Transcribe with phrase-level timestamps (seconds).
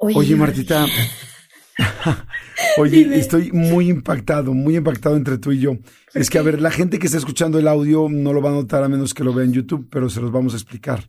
[0.00, 0.86] Oye, Martita.
[2.78, 5.76] Oye, estoy muy impactado, muy impactado entre tú y yo.
[6.14, 8.54] Es que, a ver, la gente que está escuchando el audio no lo va a
[8.54, 11.08] notar a menos que lo vea en YouTube, pero se los vamos a explicar.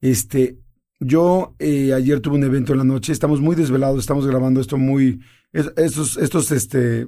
[0.00, 0.58] Este,
[0.98, 4.76] yo eh, ayer tuve un evento en la noche, estamos muy desvelados, estamos grabando esto
[4.78, 5.20] muy,
[5.52, 7.06] es- estos, estos, este,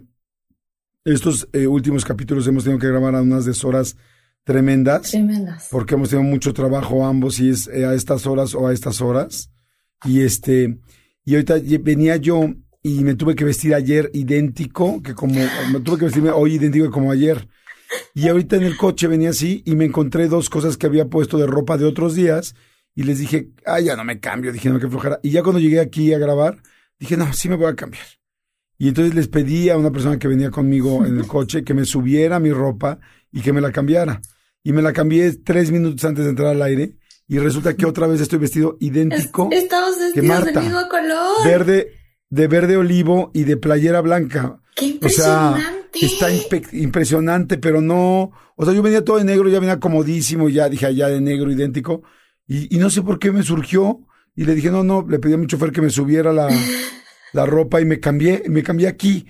[1.05, 3.97] estos eh, últimos capítulos hemos tenido que grabar a unas deshoras
[4.45, 5.69] tremendas Tremendas.
[5.71, 9.01] porque hemos tenido mucho trabajo ambos y es eh, a estas horas o a estas
[9.01, 9.51] horas.
[10.05, 10.79] Y este,
[11.25, 15.35] y ahorita venía yo y me tuve que vestir ayer idéntico, que como,
[15.73, 17.49] me tuve que vestirme hoy idéntico como ayer.
[18.15, 21.39] Y ahorita en el coche venía así y me encontré dos cosas que había puesto
[21.39, 22.55] de ropa de otros días
[22.95, 25.21] y les dije, ah, ya no me cambio, dije, no, que flojera.
[25.23, 26.63] Y ya cuando llegué aquí a grabar,
[26.99, 28.05] dije, no, sí me voy a cambiar.
[28.79, 31.85] Y entonces les pedí a una persona que venía conmigo en el coche que me
[31.85, 32.99] subiera mi ropa
[33.31, 34.21] y que me la cambiara.
[34.65, 36.97] Y me la cambié tres minutos antes de entrar al aire
[37.29, 40.61] y resulta que otra vez estoy vestido idéntico, Estamos que vestidos Marta.
[40.61, 41.45] del mismo color.
[41.47, 41.93] verde,
[42.31, 44.61] de verde olivo y de playera blanca.
[44.75, 46.07] ¡Qué O sea, impresionante!
[46.07, 50.49] está impe- impresionante, pero no, o sea, yo venía todo de negro, ya venía comodísimo,
[50.49, 52.03] ya dije allá de negro idéntico,
[52.47, 54.01] y, y no sé por qué me surgió,
[54.35, 56.49] y le dije, no, no, le pedí a mi chofer que me subiera la,
[57.33, 59.27] la ropa y me cambié, me cambié aquí,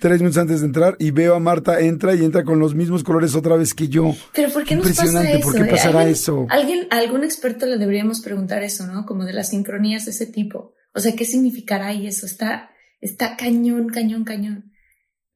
[0.00, 3.02] tres minutos antes de entrar, y veo a Marta, entra y entra con los mismos
[3.04, 4.14] colores otra vez que yo.
[4.34, 5.46] Pero ¿por qué nos pasa Impresionante, eso?
[5.48, 5.70] ¿por qué eh?
[5.70, 6.46] pasará ¿Alguien- eso?
[6.50, 9.04] Alguien, algún experto le deberíamos preguntar eso, ¿no?
[9.06, 10.74] Como de las sincronías de ese tipo.
[10.94, 12.24] O sea, ¿qué significará ahí eso?
[12.26, 14.70] Está, está cañón, cañón, cañón.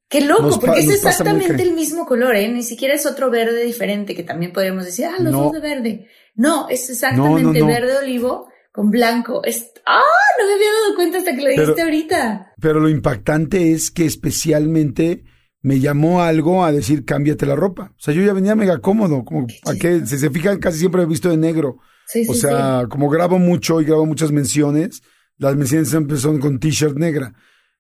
[0.09, 2.49] Qué loco, porque es pasa exactamente el mismo color, ¿eh?
[2.49, 5.43] Ni siquiera es otro verde diferente que también podríamos decir, ah, los No.
[5.45, 6.07] dos de verde.
[6.35, 7.67] No, es exactamente no.
[7.67, 8.49] verde olivo
[8.79, 9.43] con blanco.
[9.43, 10.01] Es, ah,
[10.39, 12.53] no me había dado cuenta hasta que lo dijiste ahorita.
[12.61, 15.25] Pero lo impactante es que especialmente
[15.63, 17.93] me llamó algo a decir, cámbiate la ropa.
[17.97, 20.07] O sea, yo ya venía mega cómodo, como, ¿a qué?
[20.07, 21.79] Si se fijan, casi siempre he visto de negro.
[22.07, 25.03] Sí, sí, O sea, como grabo mucho y grabo muchas menciones,
[25.39, 27.35] las menciones siempre son con t-shirt negra.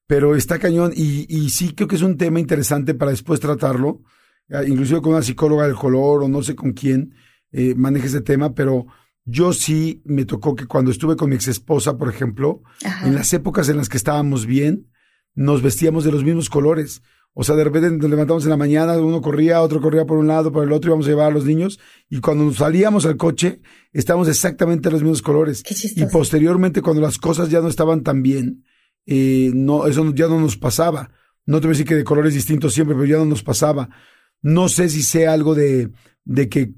[0.09, 4.03] Pero está cañón y, y sí creo que es un tema interesante para después tratarlo,
[4.49, 7.15] eh, inclusive con una psicóloga del color o no sé con quién
[7.53, 8.87] eh, maneje ese tema, pero
[9.31, 13.07] yo sí me tocó que cuando estuve con mi ex esposa, por ejemplo, Ajá.
[13.07, 14.91] en las épocas en las que estábamos bien,
[15.35, 17.03] nos vestíamos de los mismos colores.
[17.35, 20.27] O sea, de repente nos levantamos en la mañana, uno corría, otro corría por un
[20.29, 21.79] lado, por el otro, íbamos a llevar a los niños,
[22.09, 23.61] y cuando nos salíamos al coche,
[23.93, 25.63] estábamos exactamente de los mismos colores.
[25.63, 28.65] Qué Y posteriormente, cuando las cosas ya no estaban tan bien,
[29.07, 31.11] eh, no, eso ya no nos pasaba.
[31.47, 33.89] No te voy a decir que de colores distintos siempre, pero ya no nos pasaba.
[34.43, 35.91] No sé si sea algo de,
[36.25, 36.73] de que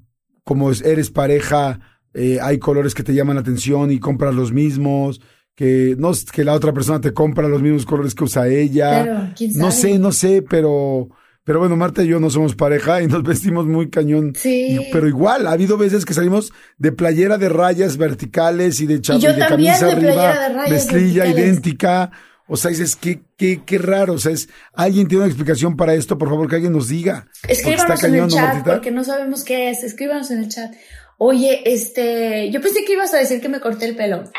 [0.45, 1.81] como es- eres pareja,
[2.15, 5.21] eh, hay colores que te llaman la atención y compras los mismos,
[5.55, 9.05] que no que la otra persona te compra los mismos colores que usa ella.
[9.05, 9.93] Claro, quién no sabe.
[9.93, 11.09] sé, no sé, pero
[11.43, 14.33] pero bueno, Marta y yo no somos pareja y nos vestimos muy cañón.
[14.37, 14.79] Sí.
[14.79, 19.01] Y- pero igual, ha habido veces que salimos de playera de rayas verticales y de
[19.01, 21.39] chapa Y yo y de también camisa de arriba, playera de rayas verticales.
[21.39, 22.11] idéntica.
[22.53, 24.15] O sea, dices, qué, qué, qué raro.
[24.15, 27.27] O sea, es, alguien tiene una explicación para esto, por favor, que alguien nos diga.
[27.49, 28.73] Escríbanos está en el cañón, ¿no, chat Martita?
[28.75, 29.85] porque no sabemos qué es.
[29.85, 30.73] Escríbanos en el chat.
[31.23, 34.25] Oye, este, yo pensé que ibas a decir que me corté el pelo.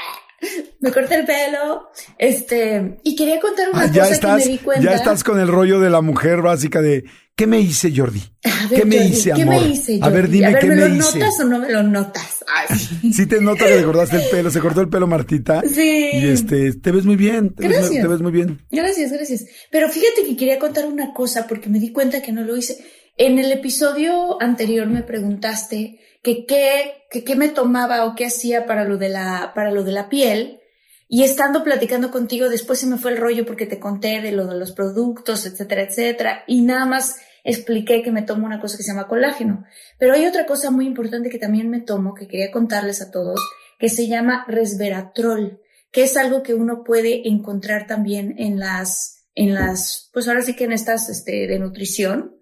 [0.80, 4.51] Me corté el pelo, este, y quería contar una Ah, cosa ya estás, que me
[4.54, 4.83] di cuenta.
[4.83, 7.04] ya estás con el rollo de la mujer básica de
[7.36, 8.24] ¿qué me hice, Jordi?
[8.72, 9.62] Ver, ¿Qué me Jordi, hice, ¿Qué amor?
[9.62, 11.19] me hice, A ver, dime qué ¿me me lo hice.
[11.19, 12.44] notas o no me lo notas?
[12.48, 13.13] Ay, sí.
[13.13, 15.62] Sí te noto que te cortaste el pelo, se cortó el pelo Martita.
[15.72, 16.10] Sí.
[16.13, 18.01] Y este, te ves muy bien, te, ves, muy- Gracias.
[18.01, 18.66] te ves muy bien.
[18.72, 19.45] Gracias, gracias.
[19.69, 22.80] Pero fíjate que quería contar una cosa porque me di cuenta que no lo hice.
[23.18, 28.66] En el episodio anterior me preguntaste que qué, que qué me tomaba o qué hacía
[28.66, 30.60] para lo de la, para lo de la piel.
[31.08, 34.48] Y estando platicando contigo, después se me fue el rollo porque te conté de lo
[34.48, 36.44] de los productos, etcétera, etcétera.
[36.48, 39.66] Y nada más expliqué que me tomo una cosa que se llama colágeno.
[40.00, 43.42] Pero hay otra cosa muy importante que también me tomo, que quería contarles a todos,
[43.78, 45.60] que se llama resveratrol,
[45.92, 50.56] que es algo que uno puede encontrar también en las, en las, pues ahora sí
[50.56, 52.40] que en estas, este, de nutrición,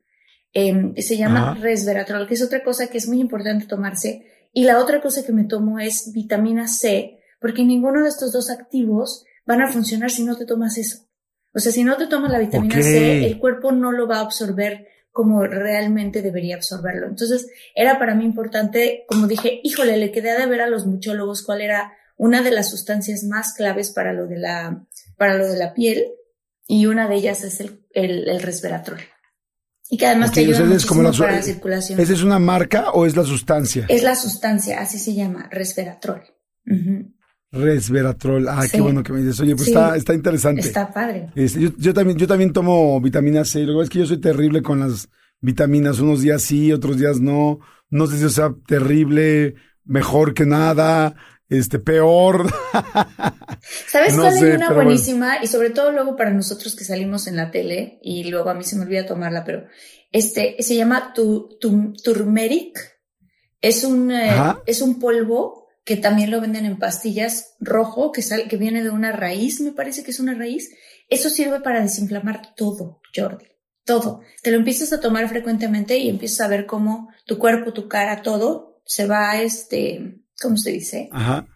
[0.53, 1.61] eh, se llama Ajá.
[1.61, 4.25] resveratrol, que es otra cosa que es muy importante tomarse.
[4.53, 8.49] Y la otra cosa que me tomo es vitamina C, porque ninguno de estos dos
[8.49, 11.05] activos van a funcionar si no te tomas eso.
[11.53, 12.81] O sea, si no te tomas la vitamina.
[12.81, 17.07] C, el cuerpo no lo va a absorber como realmente debería absorberlo.
[17.07, 21.43] Entonces, era para mí importante, como dije, híjole, le quedé de ver a los muchólogos
[21.43, 24.85] cuál era una de las sustancias más claves para lo de la,
[25.17, 26.05] para lo de la piel,
[26.67, 28.99] y una de ellas es el, el, el resveratrol.
[29.91, 31.41] Y que además Ok, te o ayuda sea, es como muchísimo la su- para la
[31.41, 31.99] circulación.
[31.99, 33.85] ¿Esa es una marca o es la sustancia?
[33.89, 36.21] Es la sustancia, así se llama, resveratrol.
[37.51, 38.47] Resveratrol.
[38.47, 38.71] Ah, Sí.
[38.73, 39.39] qué bueno que me dices.
[39.39, 39.71] Oye, pues Sí.
[39.71, 40.61] está, está interesante.
[40.61, 41.29] Está padre.
[41.35, 43.63] Este, yo, yo también, yo también tomo vitamina C.
[43.63, 45.09] Lo que es que yo soy terrible con las
[45.41, 45.99] vitaminas.
[45.99, 47.59] Unos días sí, otros días no.
[47.89, 51.15] No sé si sea terrible, mejor que nada,
[51.49, 52.51] este, peor.
[53.87, 54.83] ¿Sabes No cuál sé, hay una bueno.
[54.83, 55.43] buenísima?
[55.43, 58.63] Y sobre todo luego para nosotros que salimos en la tele, y luego a mí
[58.63, 59.65] se me olvida tomarla, pero
[60.11, 62.77] este se llama tu, tu- turmeric.
[63.61, 64.31] Es un, eh,
[64.65, 68.89] es un polvo que también lo venden en pastillas rojo, que, sale, que viene de
[68.89, 70.69] una raíz, me parece que es una raíz.
[71.09, 73.45] Eso sirve para desinflamar todo, Jordi.
[73.83, 74.21] Todo.
[74.43, 78.21] Te lo empiezas a tomar frecuentemente y empiezas a ver cómo tu cuerpo, tu cara,
[78.21, 81.09] todo se va, este, ¿cómo se dice?
[81.11, 81.47] Ajá.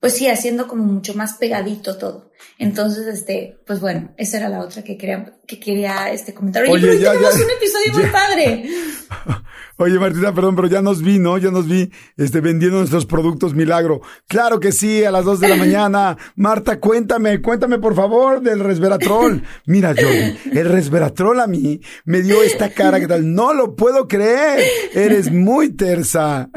[0.00, 2.31] pues sí, haciendo como mucho más pegadito todo.
[2.58, 6.62] Entonces, este, pues bueno, esa era la otra que quería, que quería este comentar.
[6.64, 7.44] Oye, Oye, pero ya, tenemos ya.
[7.44, 8.64] un episodio muy padre.
[9.78, 11.38] Oye, Martina, perdón, pero ya nos vi, ¿no?
[11.38, 14.00] Ya nos vi este, vendiendo nuestros productos milagro.
[14.28, 16.16] Claro que sí, a las dos de la mañana.
[16.36, 19.42] Marta, cuéntame, cuéntame por favor del resveratrol.
[19.66, 23.34] Mira, Jordi, el resveratrol a mí me dio esta cara que tal.
[23.34, 24.60] No lo puedo creer.
[24.94, 26.48] Eres muy tersa.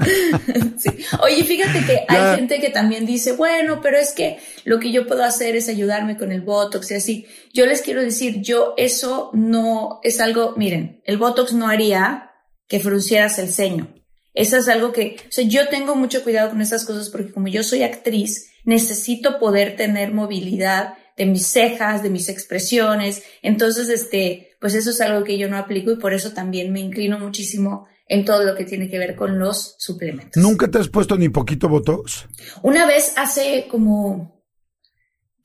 [0.78, 0.90] Sí.
[1.24, 2.31] Oye, fíjate que Ya.
[2.34, 5.68] hay gente que también dice, bueno, pero es que lo que yo puedo hacer es
[5.75, 7.27] ayudarme con el Botox y así.
[7.54, 12.31] Yo les quiero decir, yo eso no es algo, miren, el Botox no haría
[12.68, 13.94] que fruncieras el ceño.
[14.33, 17.48] Eso es algo que, o sea, yo tengo mucho cuidado con esas cosas porque como
[17.48, 23.24] yo soy actriz, necesito poder tener movilidad de mis cejas, de mis expresiones.
[23.42, 26.81] Entonces, este, pues eso es algo que yo no aplico y por eso también me
[26.81, 30.42] inclino muchísimo en todo lo que tiene que ver con los suplementos.
[30.42, 32.28] ¿Nunca te has puesto ni poquito botox?
[32.62, 34.35] Una vez hace como,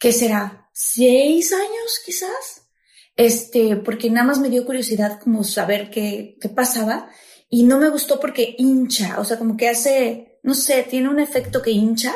[0.00, 0.69] ¿qué será?
[0.73, 2.62] ¿Seis años quizás?
[3.17, 7.11] Este, porque nada más me dio curiosidad como saber qué, qué pasaba
[7.49, 11.20] y no me gustó porque hincha, o sea, como que hace, no sé, tiene un
[11.20, 12.14] efecto que hincha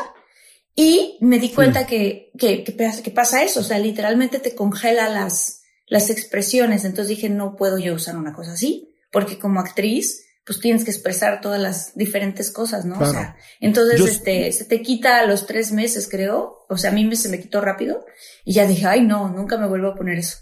[0.74, 4.54] y me di cuenta que, que, que, pasa- que pasa eso, o sea, literalmente te
[4.54, 9.60] congela las, las expresiones, entonces dije, no puedo yo usar una cosa así, porque como
[9.60, 12.98] actriz, pues tienes que expresar todas las diferentes cosas, ¿no?
[12.98, 16.66] O sea, entonces, Yo- este, se te quita a los tres meses, creo.
[16.68, 18.04] O sea, a mí me, se me quitó rápido.
[18.44, 20.38] Y ya dije, ay, no, nunca me vuelvo a poner eso.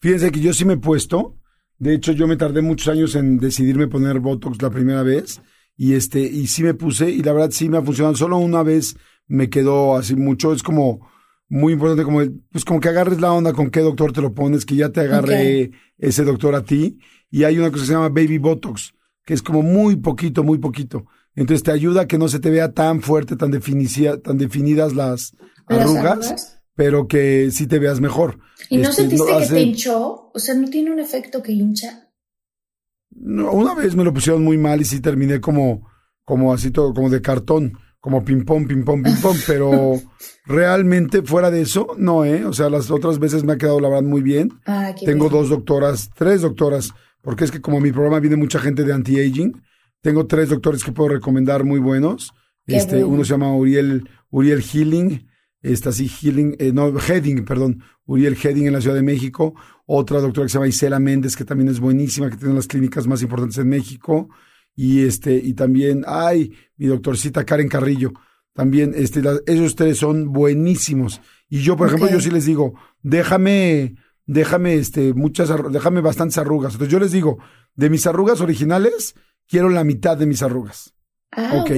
[0.00, 1.36] Fíjense que yo sí me he puesto.
[1.78, 5.40] De hecho, yo me tardé muchos años en decidirme poner Botox la primera vez.
[5.76, 8.16] Y este, y sí me puse, y la verdad sí me ha funcionado.
[8.16, 8.96] Solo una vez
[9.26, 10.52] me quedó así mucho.
[10.52, 11.08] Es como
[11.48, 12.20] muy importante, como,
[12.50, 15.00] pues como que agarres la onda con qué doctor te lo pones, que ya te
[15.00, 16.98] agarre ese doctor a ti.
[17.30, 18.94] Y hay una cosa que se llama Baby Botox,
[19.24, 21.04] que es como muy poquito, muy poquito.
[21.34, 24.94] Entonces te ayuda a que no se te vea tan fuerte, tan, definicia- tan definidas
[24.94, 25.34] las
[25.68, 26.60] ¿Las arrugas, arrugas?
[26.74, 28.38] pero que sí te veas mejor.
[28.70, 30.30] ¿Y no Este, sentiste que hace- te hinchó?
[30.34, 32.10] O sea, ¿no tiene un efecto que hincha?
[33.10, 35.88] No, una vez me lo pusieron muy mal y sí terminé como,
[36.24, 39.94] como así todo, como de cartón, como ping pong, ping pong, ping pong, pero
[40.46, 42.44] realmente fuera de eso, no, eh.
[42.44, 44.50] O sea, las otras veces me ha quedado la verdad muy bien.
[44.66, 45.40] Ah, Tengo bien.
[45.40, 49.60] dos doctoras, tres doctoras, porque es que como mi programa viene mucha gente de anti-aging,
[50.00, 52.32] tengo tres doctores que puedo recomendar muy buenos.
[52.66, 53.08] Este, bueno.
[53.08, 55.26] uno se llama Uriel, Uriel Healing,
[55.62, 59.54] está así Healing, eh, no, Heading, perdón, Uriel Heading en la Ciudad de México.
[59.86, 63.06] Otra doctora que se llama Isela Méndez, que también es buenísima, que tiene las clínicas
[63.06, 64.28] más importantes en México.
[64.76, 68.12] Y este, y también, ay, mi doctorcita Karen Carrillo.
[68.52, 71.20] También, este, la- esos tres son buenísimos.
[71.48, 73.96] Y yo, por ejemplo, yo sí les digo, déjame,
[74.28, 76.74] déjame, este, muchas, déjame bastantes arrugas.
[76.74, 77.38] Entonces yo les digo,
[77.74, 79.16] de mis arrugas originales,
[79.48, 80.94] quiero la mitad de mis arrugas.
[81.32, 81.70] Ah, ok.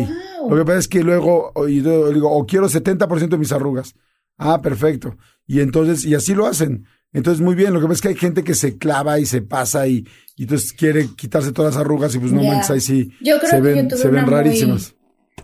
[0.42, 0.50] wow.
[0.50, 3.94] Lo que pasa es que luego, yo digo, o quiero 70% de mis arrugas.
[4.36, 5.16] Ah, perfecto.
[5.46, 6.86] Y entonces, y así lo hacen.
[7.12, 7.72] Entonces, muy bien.
[7.72, 10.42] Lo que pasa es que hay gente que se clava y se pasa y, y
[10.44, 12.52] entonces quiere quitarse todas las arrugas y pues no Ya.
[12.52, 14.94] manches, ahí sí Yo creo se que ven, yo tuve se ven muy- rarísimas.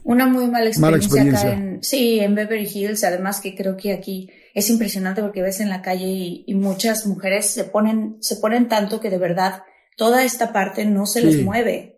[0.04, 1.48] Una muy mala experiencia, Mala experiencia.
[1.50, 5.60] acá en, sí, en Beverly Hills, además que creo que aquí es impresionante porque ves
[5.60, 9.62] en la calle y, y muchas mujeres se ponen, se ponen tanto que de verdad
[9.96, 11.26] toda esta parte no se Sí.
[11.26, 11.96] les mueve.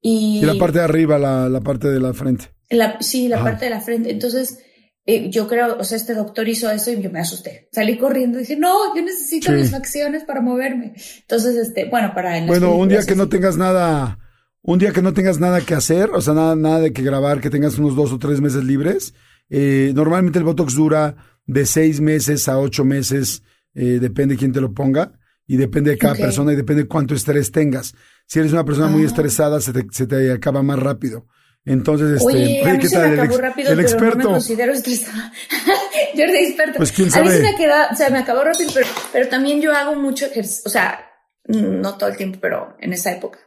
[0.00, 2.46] Y, la parte de arriba, la, la parte de la frente.
[2.70, 4.10] La, sí, la parte de la frente.
[4.10, 4.58] Entonces,
[5.06, 7.68] eh, yo creo, o sea, este doctor hizo eso y yo me asusté.
[7.72, 10.94] Salí corriendo y dije, no, yo necesito mis facciones para moverme.
[11.20, 12.44] Entonces, este, bueno, para...
[12.46, 14.18] bueno, un día que no tengas nada,
[14.62, 17.40] un día que no tengas nada que hacer, o sea, nada, nada de que grabar,
[17.40, 19.14] que tengas unos dos o tres meses libres,
[19.50, 21.16] eh, normalmente el Botox dura
[21.46, 23.42] de seis meses a ocho meses,
[23.74, 25.12] eh, depende quién te lo ponga
[25.46, 27.94] y depende de cada persona y depende de cuánto estrés tengas.
[28.26, 29.06] Si eres una persona muy ah.
[29.06, 31.26] estresada, se te, se te acaba más rápido.
[31.64, 34.04] Entonces, este, oye, a mí se me acabó rápido, el experto.
[34.04, 35.32] pero no me considero estresada.
[36.14, 36.76] yo soy experto.
[36.76, 37.28] Pues quién sabe.
[37.28, 39.94] A mí se me queda, o sea, me acabó rápido, pero, pero también yo hago
[39.94, 41.08] mucho ejercicio, o sea,
[41.46, 43.38] no todo el tiempo, pero en esa época.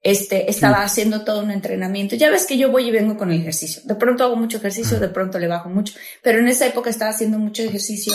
[0.00, 2.14] Este, estaba haciendo todo un entrenamiento.
[2.14, 3.82] Ya ves que yo voy y vengo con el ejercicio.
[3.84, 7.10] De pronto hago mucho ejercicio, de pronto le bajo mucho, pero en esa época estaba
[7.10, 8.12] haciendo mucho ejercicio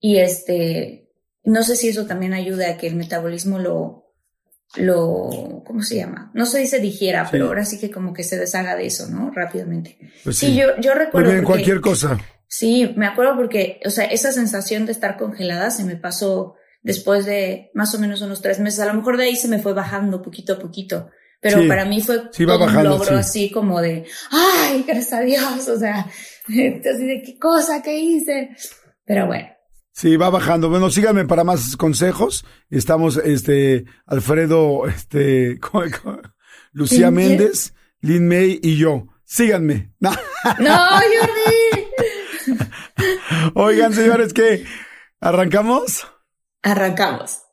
[0.00, 1.10] y este,
[1.42, 4.06] no sé si eso también ayuda a que el metabolismo lo,
[4.76, 6.30] lo, ¿cómo se llama?
[6.34, 9.30] No se dice digiera, pero ahora sí que como que se deshaga de eso, ¿no?
[9.30, 9.98] Rápidamente.
[10.24, 10.54] Pues sí.
[10.54, 11.32] yo, yo recuerdo.
[11.32, 12.18] Muy cualquier cosa.
[12.48, 16.55] Sí, me acuerdo porque, o sea, esa sensación de estar congelada se me pasó
[16.86, 18.78] después de más o menos unos tres meses.
[18.78, 21.10] A lo mejor de ahí se me fue bajando poquito a poquito.
[21.40, 26.06] Pero para mí fue un logro así como de, ay, gracias a Dios, o sea,
[26.46, 28.50] así de qué cosa que hice.
[29.04, 29.48] Pero bueno.
[29.92, 30.70] Sí, va bajando.
[30.70, 32.44] Bueno, síganme para más consejos.
[32.70, 35.58] Estamos, este, Alfredo, este,
[36.72, 39.08] Lucía Méndez, Lin May y yo.
[39.24, 39.92] Síganme.
[40.60, 41.86] No, Jordi.
[43.54, 44.64] Oigan, señores, ¿qué?
[45.20, 46.06] ¿Arrancamos?
[46.66, 47.46] Arrancamos.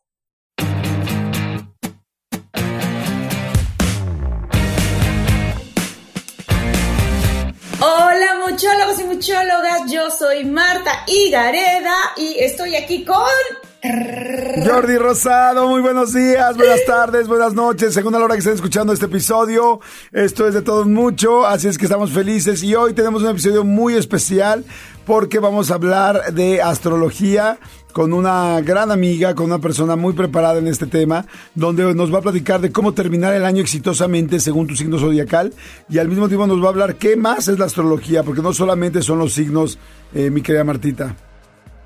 [8.53, 13.72] muchólogos y muchólogas, yo soy Marta Igareda y estoy aquí con...
[13.83, 18.93] Jordi Rosado, muy buenos días, buenas tardes, buenas noches, según la hora que estén escuchando
[18.93, 19.81] este episodio.
[20.13, 23.65] Esto es de todos mucho, así es que estamos felices y hoy tenemos un episodio
[23.65, 24.63] muy especial
[25.05, 27.59] porque vamos a hablar de astrología
[27.91, 32.19] con una gran amiga, con una persona muy preparada en este tema, donde nos va
[32.19, 35.53] a platicar de cómo terminar el año exitosamente según tu signo zodiacal
[35.89, 38.53] y al mismo tiempo nos va a hablar qué más es la astrología, porque no
[38.53, 39.77] solamente son los signos,
[40.13, 41.17] eh, mi querida Martita.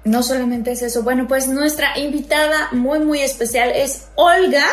[0.04, 1.04] No solamente es eso.
[1.04, 4.66] Bueno, pues nuestra invitada muy, muy especial es Olga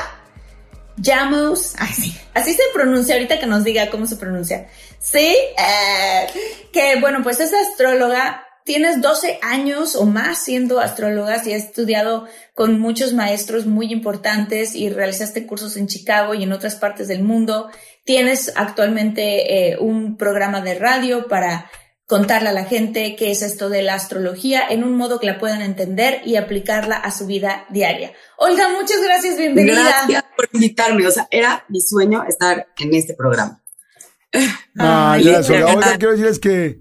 [0.97, 1.75] Llamus.
[1.78, 4.69] Así, así se pronuncia, ahorita que nos diga cómo se pronuncia.
[5.00, 6.26] Sí, eh,
[6.73, 12.26] que bueno, pues es astróloga tienes 12 años o más siendo astróloga y has estudiado
[12.54, 17.23] con muchos maestros muy importantes y realizaste cursos en Chicago y en otras partes del
[17.23, 17.71] mundo.
[18.04, 21.71] Tienes actualmente eh, un programa de radio para
[22.06, 25.38] contarle a la gente qué es esto de la astrología en un modo que la
[25.38, 28.12] puedan entender y aplicarla a su vida diaria.
[28.37, 29.82] Olga, muchas gracias, bienvenida.
[29.82, 33.62] Gracias por invitarme, o sea, era mi sueño estar en este programa.
[34.78, 35.62] Ah, gracias.
[35.62, 36.80] Olga, quiero decirles que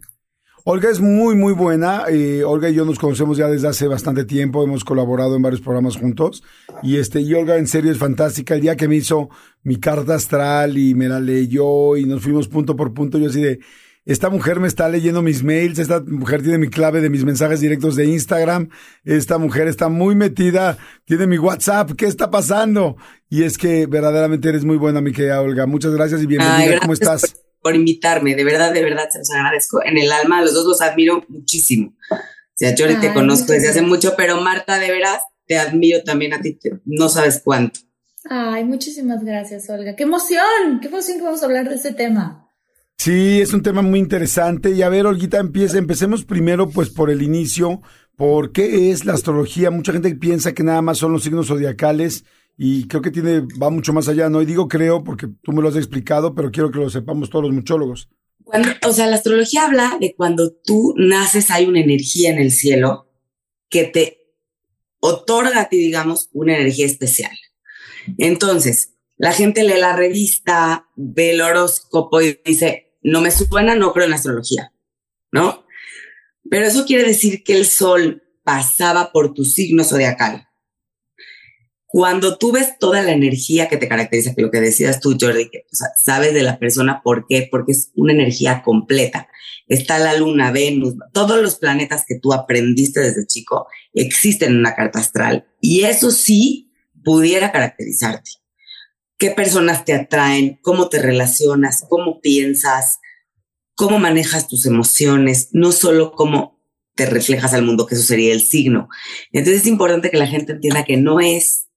[0.66, 2.06] Olga es muy, muy buena.
[2.10, 4.64] Eh, Olga y yo nos conocemos ya desde hace bastante tiempo.
[4.64, 6.44] Hemos colaborado en varios programas juntos.
[6.82, 8.56] Y este, y Olga en serio es fantástica.
[8.56, 9.30] El día que me hizo
[9.62, 13.42] mi carta astral y me la leyó y nos fuimos punto por punto, yo así
[13.42, 13.60] de,
[14.06, 17.60] esta mujer me está leyendo mis mails, esta mujer tiene mi clave de mis mensajes
[17.60, 18.70] directos de Instagram,
[19.04, 22.98] esta mujer está muy metida, tiene mi WhatsApp, ¿qué está pasando?
[23.30, 25.66] Y es que verdaderamente eres muy buena, mi querida Olga.
[25.66, 26.80] Muchas gracias y bienvenida.
[26.80, 27.34] ¿Cómo estás?
[27.64, 29.82] por invitarme, de verdad, de verdad, se los agradezco.
[29.84, 31.96] En el alma, los dos los admiro muchísimo.
[32.12, 32.18] O
[32.56, 36.42] sea, yo te conozco desde hace mucho, pero Marta, de veras, te admiro también a
[36.42, 37.80] ti, no sabes cuánto.
[38.30, 39.96] Ay, muchísimas gracias, Olga.
[39.96, 40.80] ¡Qué emoción!
[40.82, 42.43] ¡Qué emoción que vamos a hablar de ese tema!
[43.04, 44.72] Sí, es un tema muy interesante.
[44.72, 45.78] Y a ver, Olguita, empieza.
[45.78, 47.82] Empecemos primero, pues, por el inicio.
[48.16, 49.72] ¿Por qué es la astrología?
[49.72, 52.24] Mucha gente piensa que nada más son los signos zodiacales
[52.58, 54.42] y creo que tiene, va mucho más allá, ¿no?
[54.42, 57.44] Y digo creo porque tú me lo has explicado, pero quiero que lo sepamos todos
[57.44, 58.08] los muchólogos.
[58.88, 63.10] o sea, la astrología habla de cuando tú naces hay una energía en el cielo
[63.68, 64.34] que te
[65.02, 67.38] otorga a ti, digamos, una energía especial.
[68.18, 73.94] Entonces, la gente lee la revista, ve el horóscopo y dice, no me suena, no
[73.94, 74.74] creo en astrología,
[75.32, 75.66] ¿no?
[76.50, 80.48] Pero eso quiere decir que el sol pasaba por tu signo zodiacal
[81.94, 85.52] cuando tú ves toda la energía que te caracteriza, que lo que decías tú, Jordi,
[85.52, 89.28] que sabes de la persona por qué, porque es una energía completa.
[89.68, 94.74] Está la luna, Venus, todos los planetas que tú aprendiste desde chico existen en una
[94.74, 96.72] carta astral y eso sí
[97.04, 98.32] pudiera caracterizarte.
[99.24, 100.60] ¿Qué personas te atraen?
[100.62, 101.86] ¿Cómo te relacionas?
[101.88, 103.00] ¿Cómo piensas?
[103.74, 105.48] ¿Cómo manejas tus emociones?
[105.54, 106.62] No solo cómo
[106.94, 108.90] te reflejas al mundo, que eso sería el signo.
[109.32, 111.70] Entonces es importante que la gente entienda que no es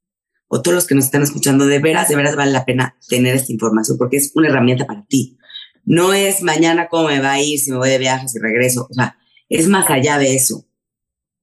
[0.48, 3.36] o todos los que nos están escuchando, de veras, de veras vale la pena tener
[3.36, 5.38] esta información porque es una herramienta para ti.
[5.84, 8.88] No es mañana cómo me va a ir, si me voy de viaje, si regreso.
[8.90, 10.66] O sea, es más allá de eso.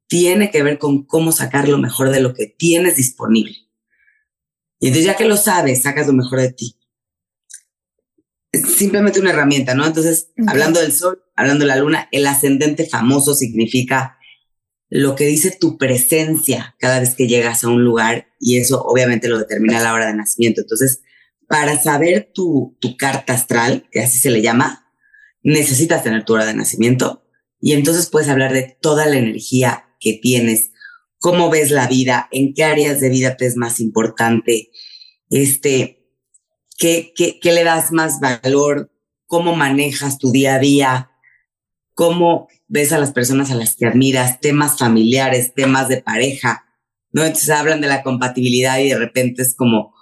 [0.07, 3.62] Tiene que ver con cómo sacar lo mejor de lo que tienes disponible.
[4.83, 6.77] Y entonces ya que lo sabes, sacas lo mejor de ti.
[8.51, 9.85] Es simplemente una herramienta, ¿no?
[9.85, 14.17] Entonces, hablando del sol, hablando de la luna, el ascendente famoso significa
[14.89, 19.29] lo que dice tu presencia cada vez que llegas a un lugar y eso obviamente
[19.29, 20.59] lo determina la hora de nacimiento.
[20.59, 21.01] Entonces,
[21.47, 24.91] para saber tu, tu carta astral, que así se le llama,
[25.43, 27.25] necesitas tener tu hora de nacimiento
[27.61, 30.71] y entonces puedes hablar de toda la energía que tienes,
[31.23, 34.71] cómo ves la vida, en qué áreas de vida te es más importante,
[35.29, 36.05] este,
[36.77, 38.91] qué, qué, qué le das más valor,
[39.25, 41.11] cómo manejas tu día a día,
[41.93, 46.65] cómo ves a las personas a las que admiras, temas familiares, temas de pareja,
[47.13, 47.23] ¿no?
[47.23, 49.95] Entonces hablan de la compatibilidad y de repente es como,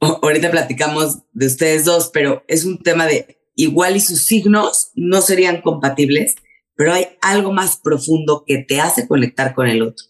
[0.00, 5.20] ahorita platicamos de ustedes dos, pero es un tema de igual y sus signos no
[5.20, 6.34] serían compatibles,
[6.74, 10.09] pero hay algo más profundo que te hace conectar con el otro,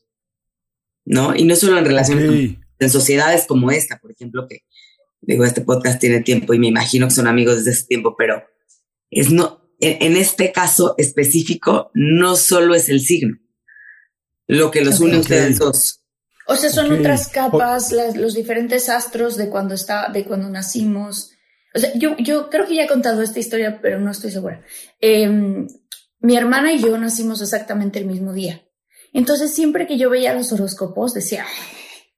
[1.04, 1.34] ¿no?
[1.34, 4.64] Y no solo en relaciones, en sociedades como esta, por ejemplo, que
[5.20, 8.42] digo, este podcast tiene tiempo y me imagino que son amigos desde ese tiempo, pero
[9.10, 13.38] es no, en, este caso específico, no solo es el signo
[14.46, 16.02] lo que los une a ustedes dos.
[16.48, 21.30] O sea, son otras capas, los diferentes astros de cuando está, de cuando nacimos.
[21.72, 24.64] O sea, yo, yo creo que ya he contado esta historia, pero no estoy segura.
[25.00, 25.68] Em,
[26.18, 28.64] mi hermana y yo nacimos exactamente el mismo día.
[29.12, 31.46] Entonces, siempre que yo veía los horóscopos, decía,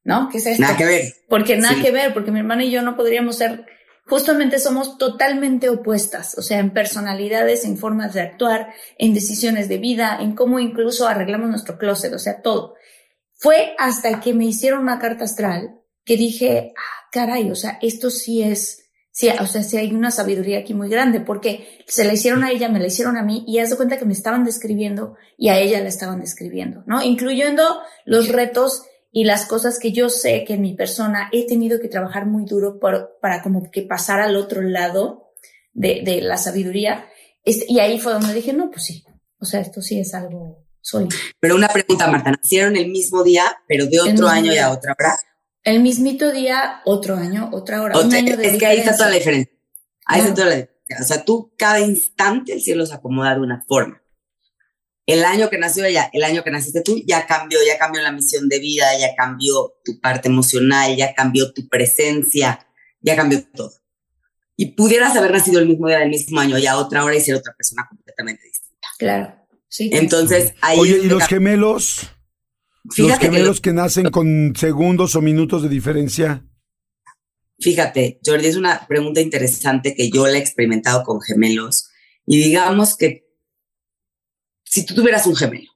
[0.04, 0.28] ¿no?
[0.30, 0.62] ¿Qué es esto?
[0.62, 1.12] Nada que ver.
[1.28, 3.66] Porque nada que ver, porque mi hermana y yo no podríamos ser
[4.06, 9.78] justamente somos totalmente opuestas, o sea, en personalidades, en formas de actuar, en decisiones de
[9.78, 12.74] vida, en cómo incluso arreglamos nuestro closet, o sea, todo.
[13.34, 18.10] Fue hasta que me hicieron una carta astral que dije, ah, caray, o sea, esto
[18.10, 18.81] sí es,
[19.12, 22.50] sí, o sea, sí hay una sabiduría aquí muy grande, porque se la hicieron a
[22.50, 25.50] ella, me la hicieron a mí, y haz de cuenta que me estaban describiendo y
[25.50, 27.02] a ella la estaban describiendo, ¿no?
[27.02, 27.62] Incluyendo
[28.04, 28.82] los retos
[29.12, 32.46] y las cosas que yo sé que en mi persona he tenido que trabajar muy
[32.46, 35.34] duro por, para como que pasar al otro lado
[35.74, 37.06] de, de la sabiduría.
[37.44, 39.04] Este, y ahí fue donde dije, no, pues sí,
[39.38, 41.08] o sea, esto sí es algo, soy.
[41.38, 44.94] Pero una pregunta, Marta, ¿nacieron el mismo día, pero de otro año y a otra
[44.98, 45.16] hora?
[45.64, 47.98] El mismito día, otro año, otra hora.
[47.98, 49.52] un año de es que ahí está toda la diferencia.
[50.06, 50.96] Ahí está toda la diferencia.
[51.00, 54.02] O sea, tú cada instante el cielo se acomoda de una forma
[55.06, 58.12] el año que nació ella, el año que naciste tú, ya cambió, ya cambió la
[58.12, 62.66] misión de vida, ya cambió tu parte emocional, ya cambió tu presencia,
[63.00, 63.72] ya cambió todo.
[64.56, 67.34] Y pudieras haber nacido el mismo día del mismo año, ya otra hora y ser
[67.34, 68.88] otra persona completamente distinta.
[68.98, 69.34] Claro,
[69.68, 69.90] sí.
[69.92, 70.78] Entonces, ahí.
[70.78, 72.02] Oye, ¿y los gemelos?
[72.84, 76.44] Los gemelos que, que nacen con segundos o minutos de diferencia.
[77.58, 81.88] Fíjate, Jordi, es una pregunta interesante que yo la he experimentado con gemelos.
[82.26, 83.24] Y digamos que
[84.64, 85.70] si tú tuvieras un gemelo,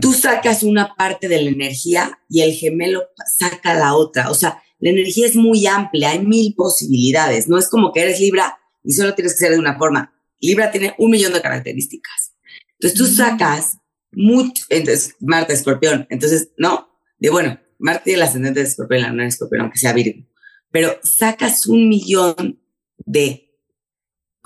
[0.00, 3.02] tú sacas una parte de la energía y el gemelo
[3.36, 4.30] saca la otra.
[4.30, 7.48] O sea, la energía es muy amplia, hay mil posibilidades.
[7.48, 10.14] No es como que eres Libra y solo tienes que ser de una forma.
[10.40, 12.34] Libra tiene un millón de características.
[12.78, 13.78] Entonces tú sacas
[14.12, 19.10] mucho, entonces Marta Escorpión, entonces, no, de bueno, Marta tiene el ascendente de Escorpión, la
[19.10, 20.24] luna de Escorpión, aunque sea Virgo,
[20.70, 22.60] pero sacas un millón
[22.98, 23.48] de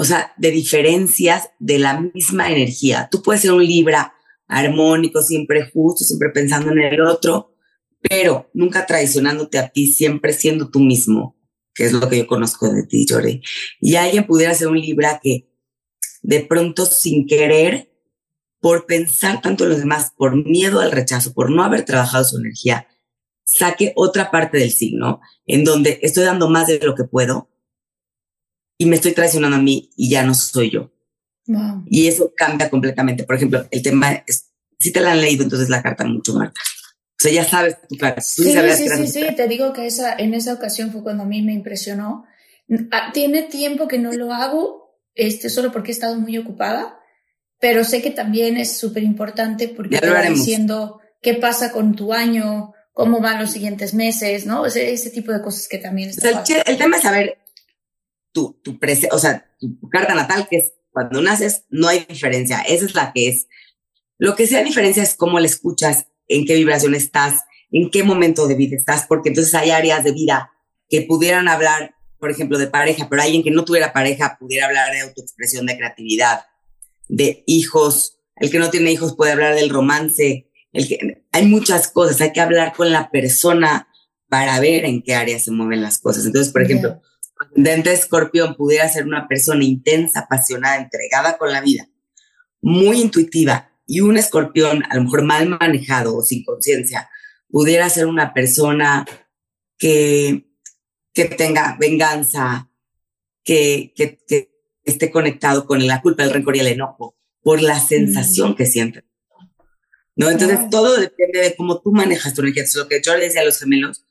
[0.02, 3.08] o sea, de diferencias de la misma energía.
[3.08, 4.14] Tú puedes ser un Libra
[4.48, 7.54] armónico, siempre justo, siempre pensando en el otro,
[8.00, 11.38] pero nunca traicionándote a ti, siempre siendo tú mismo,
[11.72, 13.42] que es lo que yo conozco de ti, Jordi.
[13.80, 15.48] Y alguien pudiera ser un Libra que
[16.22, 17.91] de pronto sin querer,
[18.62, 22.38] por pensar tanto en los demás, por miedo al rechazo, por no haber trabajado su
[22.38, 22.86] energía,
[23.44, 27.50] saque otra parte del signo en donde estoy dando más de lo que puedo
[28.78, 30.92] y me estoy traicionando a mí y ya no soy yo.
[31.86, 33.24] Y eso cambia completamente.
[33.24, 36.60] Por ejemplo, el tema es, si te la han leído, entonces la carta mucho, Marta.
[36.60, 38.20] O sea, ya sabes tu cara.
[38.20, 41.26] Sí, sí, sí, sí, sí, te digo que esa, en esa ocasión fue cuando a
[41.26, 42.26] mí me impresionó.
[42.92, 47.01] Ah, tiene tiempo que no lo hago, este, solo porque he estado muy ocupada,
[47.62, 52.12] pero sé que también es súper importante porque te va diciendo qué pasa con tu
[52.12, 54.66] año, cómo van los siguientes meses, ¿no?
[54.66, 57.38] Ese, ese tipo de cosas que también está el, el, tema es saber
[58.32, 58.76] tu, tu
[59.12, 62.62] o sea, tu carta natal, que es cuando naces, no hay diferencia.
[62.62, 63.46] Esa es la que es.
[64.18, 68.48] Lo que sea diferencia es cómo la escuchas, en qué vibración estás, en qué momento
[68.48, 70.50] de vida estás, porque entonces hay áreas de vida
[70.88, 74.90] que pudieran hablar, por ejemplo, de pareja, pero alguien que no tuviera pareja pudiera hablar
[74.90, 76.40] de autoexpresión, de creatividad,
[77.08, 78.18] de hijos.
[78.36, 80.50] El que no tiene hijos puede hablar del romance.
[80.72, 83.88] El que, hay muchas cosas, hay que hablar con la persona
[84.28, 86.24] para ver en qué área se mueven las cosas.
[86.24, 87.00] Entonces, por ejemplo,
[87.38, 91.88] ascendente escorpión pudiera ser una persona intensa, apasionada, entregada con la vida,
[92.60, 97.10] muy intuitiva, y un escorpión, a lo mejor mal manejado o sin conciencia,
[97.50, 99.04] pudiera ser una persona
[99.76, 100.46] que,
[101.12, 102.70] que tenga venganza,
[103.44, 104.51] que, que, que
[104.84, 109.04] esté conectado con la culpa, el rencor y el enojo, por la sensación que siente.
[110.14, 110.30] ¿No?
[110.30, 112.62] Entonces, todo depende de cómo tú manejas tu energía.
[112.62, 114.04] Entonces, lo que yo le decía a los gemelos,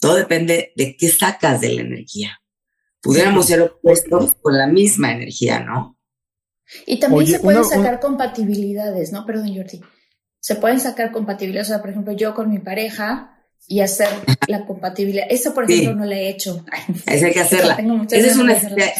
[0.00, 2.40] todo depende de qué sacas de la energía.
[3.00, 5.98] Pudiéramos ser opuestos con la misma energía, ¿no?
[6.86, 9.24] Y también se pueden sacar compatibilidades, ¿no?
[9.26, 9.80] Perdón, Jordi.
[10.40, 11.68] Se pueden sacar compatibilidades.
[11.68, 13.31] O sea, por ejemplo, yo con mi pareja
[13.66, 14.08] y hacer
[14.48, 15.26] la compatibilidad.
[15.30, 16.64] Eso, por ejemplo, no la he hecho.
[17.06, 17.78] Esa hay que hacerla.
[18.10, 18.56] Esa es una,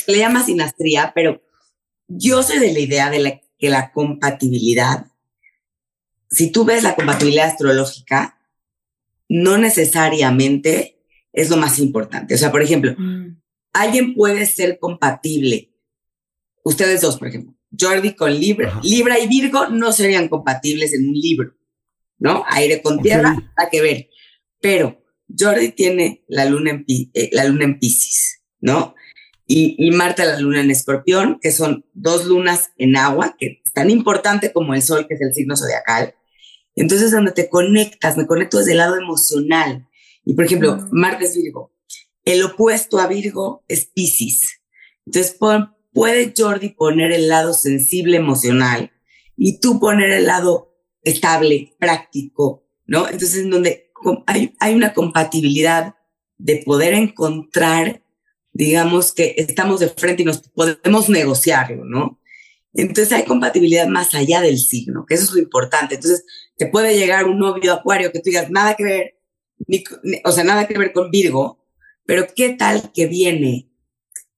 [0.06, 1.42] le llama sinastría, pero
[2.08, 5.06] yo soy de la idea de que la compatibilidad,
[6.30, 8.38] si tú ves la compatibilidad astrológica,
[9.28, 10.98] no necesariamente
[11.32, 12.34] es lo más importante.
[12.34, 13.40] O sea, por ejemplo, mm.
[13.72, 15.70] alguien puede ser compatible.
[16.64, 21.14] Ustedes dos, por ejemplo, Jordi con Libra, Libra y Virgo no serían compatibles en un
[21.14, 21.54] libro,
[22.18, 22.44] ¿no?
[22.48, 24.08] Aire con tierra, hay que ver.
[24.62, 25.02] Pero
[25.38, 28.94] Jordi tiene la luna en, eh, la luna en Pisces, ¿no?
[29.46, 33.72] Y, y, Marta la luna en Escorpión, que son dos lunas en agua, que es
[33.72, 36.14] tan importante como el sol, que es el signo zodiacal.
[36.74, 39.86] Entonces, donde te conectas, me conecto desde el lado emocional.
[40.24, 40.88] Y por ejemplo, mm.
[40.92, 41.72] Marte es Virgo.
[42.24, 44.60] El opuesto a Virgo es Pisces.
[45.04, 45.36] Entonces,
[45.92, 48.92] puede Jordi poner el lado sensible emocional
[49.36, 50.72] y tú poner el lado
[51.02, 53.06] estable, práctico, ¿no?
[53.06, 53.90] Entonces, en donde
[54.26, 55.94] hay, una compatibilidad
[56.38, 58.02] de poder encontrar,
[58.52, 62.20] digamos, que estamos de frente y nos podemos negociarlo, ¿no?
[62.74, 65.96] Entonces hay compatibilidad más allá del signo, que eso es lo importante.
[65.96, 66.24] Entonces,
[66.56, 69.18] te puede llegar un novio acuario que tú digas nada que ver,
[70.24, 71.64] o sea, nada que ver con Virgo,
[72.06, 73.68] pero ¿qué tal que viene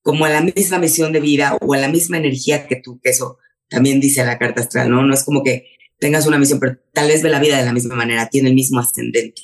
[0.03, 3.01] como a la misma misión de vida o a la misma energía que tú?
[3.01, 5.03] Que eso también dice la carta astral, ¿no?
[5.03, 5.67] No es como que
[5.99, 8.55] tengas una misión, pero tal vez ve la vida de la misma manera, tiene el
[8.55, 9.43] mismo ascendente.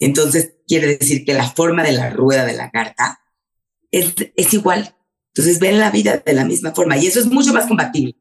[0.00, 3.20] Entonces, quiere decir que la forma de la rueda de la carta
[3.92, 4.96] es, es igual.
[5.32, 8.16] Entonces, ven la vida de la misma forma y eso es mucho más compatible.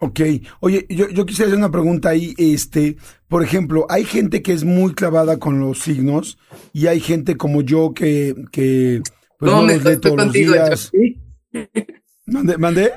[0.00, 0.20] Ok,
[0.60, 4.62] oye, yo, yo quisiera hacer una pregunta ahí, este, por ejemplo, hay gente que es
[4.62, 6.38] muy clavada con los signos
[6.72, 9.02] y hay gente como yo que, que
[9.38, 10.54] pues, ¿Cómo me costó contigo,
[12.26, 12.58] ¿Mandé?
[12.58, 12.92] ¿Mandé?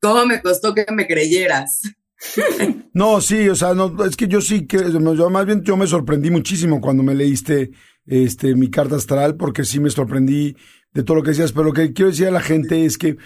[0.00, 1.82] ¿Cómo me costó que me creyeras?
[2.94, 5.86] No, sí, o sea, no, es que yo sí que, yo más bien yo me
[5.86, 7.72] sorprendí muchísimo cuando me leíste
[8.06, 10.56] este mi carta astral, porque sí me sorprendí
[10.92, 13.16] de todo lo que decías, pero lo que quiero decir a la gente es que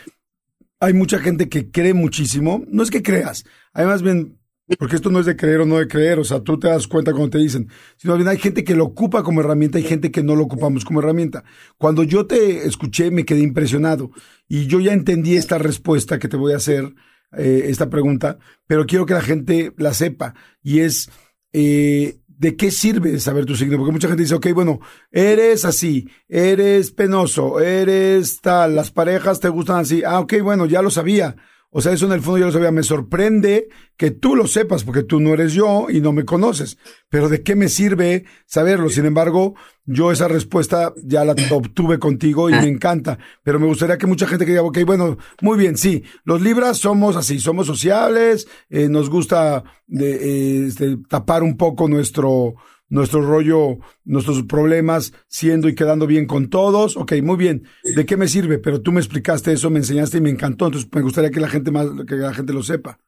[0.80, 2.64] hay mucha gente que cree muchísimo.
[2.68, 4.38] No es que creas, hay más bien,
[4.78, 6.86] porque esto no es de creer o no de creer, o sea, tú te das
[6.86, 10.10] cuenta cuando te dicen, sino bien hay gente que lo ocupa como herramienta y gente
[10.10, 11.44] que no lo ocupamos como herramienta.
[11.76, 14.10] Cuando yo te escuché me quedé impresionado
[14.48, 16.94] y yo ya entendí esta respuesta que te voy a hacer,
[17.36, 21.10] eh, esta pregunta, pero quiero que la gente la sepa y es...
[21.52, 23.76] Eh, ¿de qué sirve saber tu signo?
[23.76, 29.48] Porque mucha gente dice, ok, bueno, eres así, eres penoso, eres tal, las parejas te
[29.48, 30.02] gustan así.
[30.04, 31.36] Ah, ok, bueno, ya lo sabía.
[31.70, 32.70] O sea, eso en el fondo yo lo sabía.
[32.70, 36.78] Me sorprende que tú lo sepas, porque tú no eres yo y no me conoces.
[37.10, 38.88] Pero ¿de qué me sirve saberlo?
[38.88, 39.54] Sin embargo,
[39.84, 43.18] yo esa respuesta ya la obtuve contigo y me encanta.
[43.42, 46.78] Pero me gustaría que mucha gente que diga, ok, bueno, muy bien, sí, los Libras
[46.78, 52.54] somos así, somos sociables, eh, nos gusta de, eh, este, tapar un poco nuestro,
[52.88, 56.96] nuestro rollo, nuestros problemas, siendo y quedando bien con todos.
[56.96, 57.64] Ok, muy bien.
[57.82, 58.58] ¿De qué me sirve?
[58.58, 60.66] Pero tú me explicaste eso, me enseñaste y me encantó.
[60.66, 62.98] Entonces me gustaría que la gente más, que la gente lo sepa.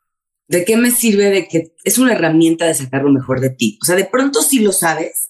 [0.49, 3.79] ¿De qué me sirve de que es una herramienta de sacar lo mejor de ti?
[3.83, 5.30] O sea, de pronto sí lo sabes,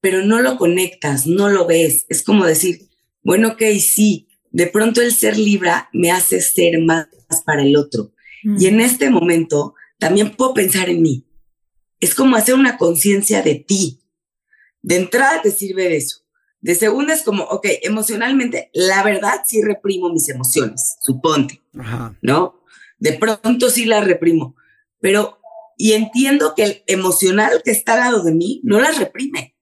[0.00, 2.06] Pero no lo conectas, no lo ves.
[2.08, 2.88] Es como decir,
[3.22, 7.06] bueno, ok, sí, de pronto el ser Libra me hace ser más
[7.44, 8.12] para el otro.
[8.58, 11.26] Y en este momento también puedo pensar en mí.
[12.00, 14.00] Es como hacer una conciencia de ti.
[14.80, 16.20] De entrada te sirve de eso.
[16.62, 21.62] De segunda es como, ok, emocionalmente, la verdad sí reprimo mis emociones, suponte,
[22.20, 22.62] ¿no?
[22.98, 24.56] De pronto sí las reprimo,
[25.00, 25.38] pero,
[25.78, 29.56] y entiendo que el emocional que está al lado de mí no las reprime.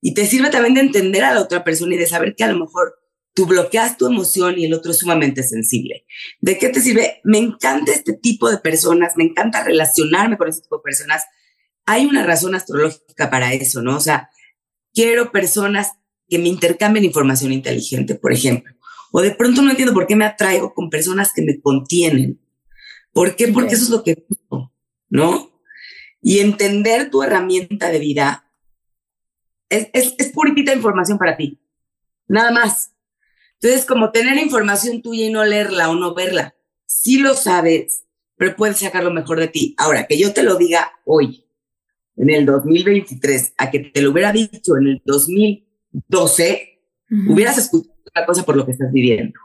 [0.00, 2.52] Y te sirve también de entender a la otra persona y de saber que a
[2.52, 2.94] lo mejor
[3.34, 6.06] tú bloqueas tu emoción y el otro es sumamente sensible.
[6.40, 7.20] ¿De qué te sirve?
[7.24, 11.24] Me encanta este tipo de personas, me encanta relacionarme con este tipo de personas.
[11.86, 13.96] Hay una razón astrológica para eso, ¿no?
[13.96, 14.30] O sea,
[14.92, 15.92] quiero personas
[16.28, 18.74] que me intercambien información inteligente, por ejemplo.
[19.12, 22.40] O de pronto no entiendo por qué me atraigo con personas que me contienen.
[23.12, 23.48] ¿Por qué?
[23.48, 24.24] Porque eso es lo que
[25.08, 25.50] ¿no?
[26.22, 28.49] Y entender tu herramienta de vida
[29.70, 31.58] es, es, es puritita información para ti.
[32.28, 32.92] Nada más.
[33.60, 36.54] Entonces, como tener información tuya y no leerla o no verla.
[36.86, 38.04] Sí lo sabes,
[38.36, 39.74] pero puedes sacar lo mejor de ti.
[39.78, 41.46] Ahora, que yo te lo diga hoy,
[42.16, 46.80] en el 2023, a que te lo hubiera dicho en el 2000 12,
[47.28, 49.38] hubieras escuchado otra cosa por lo que estás viviendo.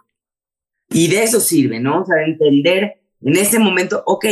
[0.89, 2.01] Y de eso sirve, ¿no?
[2.01, 4.25] O sea, de entender en ese momento, ok,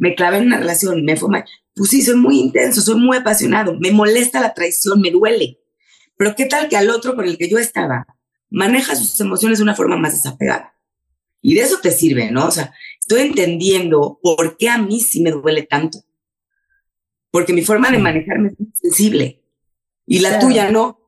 [0.00, 1.44] me clavé en una relación, me fue mal.
[1.74, 5.60] Pues sí, soy muy intenso, soy muy apasionado, me molesta la traición, me duele.
[6.16, 8.06] Pero ¿qué tal que al otro con el que yo estaba
[8.48, 10.74] maneja sus emociones de una forma más desapegada?
[11.42, 12.46] Y de eso te sirve, ¿no?
[12.46, 15.98] O sea, estoy entendiendo por qué a mí sí me duele tanto.
[17.30, 19.42] Porque mi forma de manejarme es sensible
[20.06, 20.99] y la tuya no.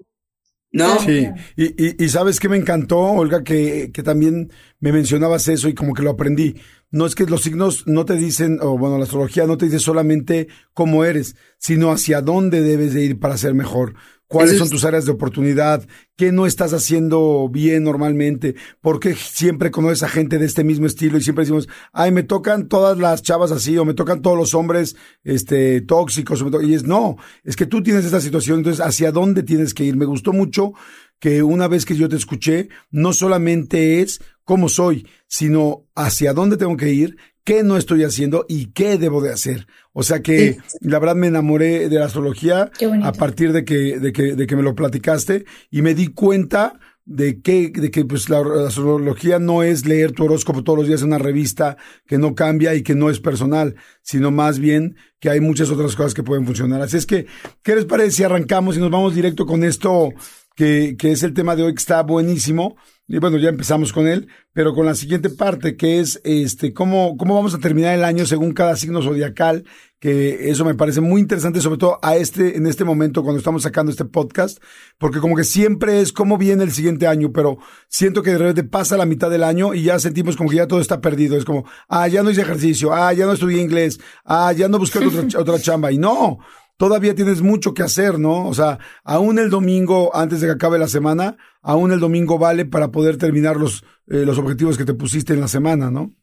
[0.72, 0.98] ¿No?
[1.00, 5.74] Sí, y, y, sabes que me encantó, Olga, que, que también me mencionabas eso y
[5.74, 6.56] como que lo aprendí.
[6.90, 9.78] No es que los signos no te dicen, o bueno, la astrología no te dice
[9.78, 13.94] solamente cómo eres, sino hacia dónde debes de ir para ser mejor
[14.32, 19.70] cuáles son tus áreas de oportunidad, qué no estás haciendo bien normalmente, por qué siempre
[19.70, 23.22] conoces a gente de este mismo estilo y siempre decimos, ay, me tocan todas las
[23.22, 26.42] chavas así o me tocan todos los hombres este, tóxicos.
[26.62, 29.96] y es no, es que tú tienes esta situación, entonces, ¿hacia dónde tienes que ir?
[29.96, 30.72] Me gustó mucho
[31.20, 36.56] que una vez que yo te escuché, no solamente es cómo soy, sino hacia dónde
[36.56, 39.66] tengo que ir, qué no estoy haciendo y qué debo de hacer.
[39.92, 42.70] O sea que la verdad me enamoré de la astrología
[43.02, 46.78] a partir de que, de que, de que me lo platicaste y me di cuenta
[47.04, 51.02] de que, de que pues la, astrología no es leer tu horóscopo todos los días
[51.02, 51.76] en una revista
[52.06, 55.96] que no cambia y que no es personal, sino más bien que hay muchas otras
[55.96, 56.80] cosas que pueden funcionar.
[56.80, 57.26] Así es que,
[57.62, 60.10] ¿qué les parece si arrancamos y nos vamos directo con esto
[60.56, 62.76] que, que es el tema de hoy que está buenísimo?
[63.12, 67.16] y bueno, ya empezamos con él, pero con la siguiente parte, que es este, cómo,
[67.18, 69.64] cómo vamos a terminar el año según cada signo zodiacal,
[69.98, 73.64] que eso me parece muy interesante, sobre todo a este, en este momento cuando estamos
[73.64, 74.62] sacando este podcast,
[74.96, 78.64] porque como que siempre es cómo viene el siguiente año, pero siento que de repente
[78.64, 81.36] pasa la mitad del año y ya sentimos como que ya todo está perdido.
[81.36, 84.78] Es como, ah, ya no hice ejercicio, ah, ya no estudié inglés, ah, ya no
[84.78, 85.92] busqué otra, otra chamba.
[85.92, 86.38] Y no,
[86.76, 88.48] todavía tienes mucho que hacer, ¿no?
[88.48, 92.64] O sea, aún el domingo, antes de que acabe la semana, aún el domingo vale
[92.64, 96.14] para poder terminar los, eh, los objetivos que te pusiste en la semana, ¿no?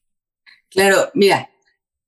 [0.70, 1.50] Claro, mira,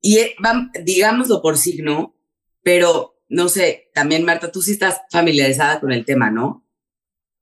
[0.01, 0.35] y eh,
[0.83, 2.15] digámoslo por signo,
[2.63, 6.67] pero no sé, también Marta, tú sí estás familiarizada con el tema, ¿no?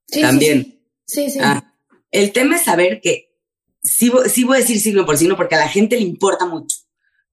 [0.06, 0.80] Sí, también.
[1.04, 1.38] Sí, sí.
[1.42, 1.74] Ah,
[2.10, 3.36] el tema es saber que
[3.82, 6.76] sí, sí voy a decir signo por signo porque a la gente le importa mucho,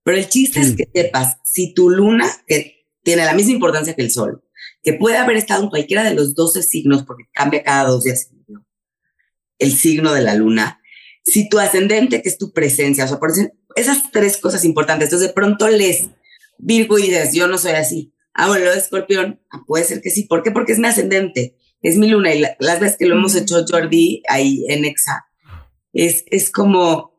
[0.04, 2.77] pero el chiste es que sepas si tu luna, que
[3.08, 4.44] tiene la misma importancia que el sol,
[4.84, 8.30] que puede haber estado en cualquiera de los 12 signos porque cambia cada dos días
[9.60, 10.82] el signo de la luna,
[11.24, 13.32] si tu ascendente, que es tu presencia, o sea, por
[13.78, 16.10] esas tres cosas importantes, entonces de pronto les
[16.58, 18.14] Virgo y dices, yo no soy así.
[18.34, 20.24] Ah, bueno, lo de escorpión, ah, puede ser que sí.
[20.24, 20.52] ¿Por qué?
[20.52, 24.22] Porque es mi ascendente, es mi luna y las veces que lo hemos hecho Jordi
[24.28, 25.28] ahí en Exa,
[25.94, 27.14] es, es como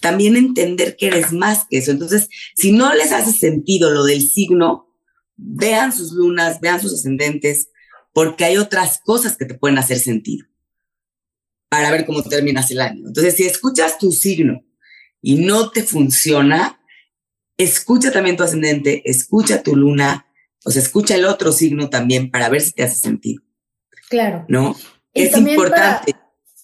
[0.00, 1.90] también entender que eres más que eso.
[1.90, 4.85] Entonces, si no les hace sentido lo del signo,
[5.36, 7.68] vean sus lunas, vean sus ascendentes,
[8.12, 10.46] porque hay otras cosas que te pueden hacer sentido
[11.68, 13.06] para ver cómo terminas el año.
[13.06, 14.64] Entonces, si escuchas tu signo
[15.20, 16.80] y no te funciona,
[17.56, 20.26] escucha también tu ascendente, escucha tu luna,
[20.64, 23.42] o sea, escucha el otro signo también para ver si te hace sentido.
[24.08, 24.44] Claro.
[24.48, 24.76] ¿No?
[25.12, 26.14] es importante.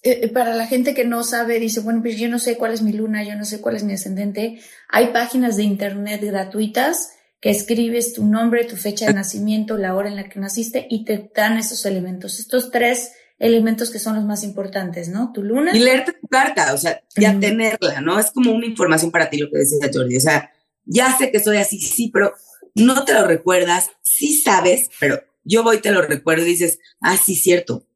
[0.04, 2.82] Eh, para, la gente que no sabe, dice, bueno, pues yo no sé cuál es
[2.82, 4.60] mi luna, yo no sé cuál es mi ascendente.
[4.88, 10.08] Hay páginas de internet gratuitas que escribes tu nombre, tu fecha de nacimiento, la hora
[10.08, 12.38] en la que naciste y te dan esos elementos.
[12.38, 15.32] Estos tres elementos que son los más importantes, ¿no?
[15.34, 15.76] Tu luna.
[15.76, 18.20] Y leerte tu carta, o sea, ya tenerla, ¿no?
[18.20, 20.52] Es como una información para ti lo que decía Jordi, o sea,
[20.84, 22.32] ya sé que soy así, sí, pero
[22.76, 26.78] no te lo recuerdas, sí sabes, pero yo voy y te lo recuerdo y dices,
[27.00, 27.88] ah, sí, cierto.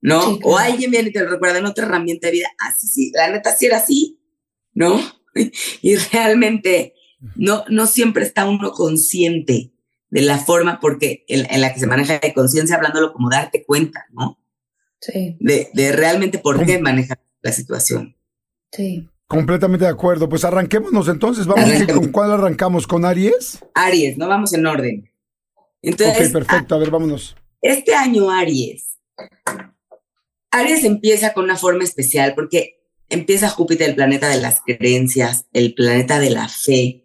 [0.00, 0.38] ¿No?
[0.44, 3.10] O alguien viene y te lo recuerda en otra herramienta de vida, ah, sí, sí,
[3.12, 4.20] la neta sí era así,
[4.72, 5.00] ¿no?
[5.82, 6.94] y realmente
[7.36, 9.72] no, no siempre está uno consciente
[10.10, 14.06] de la forma porque en, la que se maneja de conciencia, hablándolo como darte cuenta,
[14.12, 14.38] ¿no?
[15.00, 15.36] Sí.
[15.40, 18.16] De, de realmente por qué manejar la situación.
[18.72, 19.08] Sí.
[19.28, 20.28] Completamente de acuerdo.
[20.28, 21.46] Pues arranquémonos entonces.
[21.46, 22.86] Vamos, ¿con cuál arrancamos?
[22.86, 23.58] ¿Con Aries?
[23.74, 25.12] Aries, no vamos en orden.
[25.82, 26.74] Entonces, ok, perfecto.
[26.74, 27.36] A ver, vámonos.
[27.60, 28.98] Este año Aries.
[30.50, 35.74] Aries empieza con una forma especial porque empieza Júpiter, el planeta de las creencias, el
[35.74, 37.04] planeta de la fe,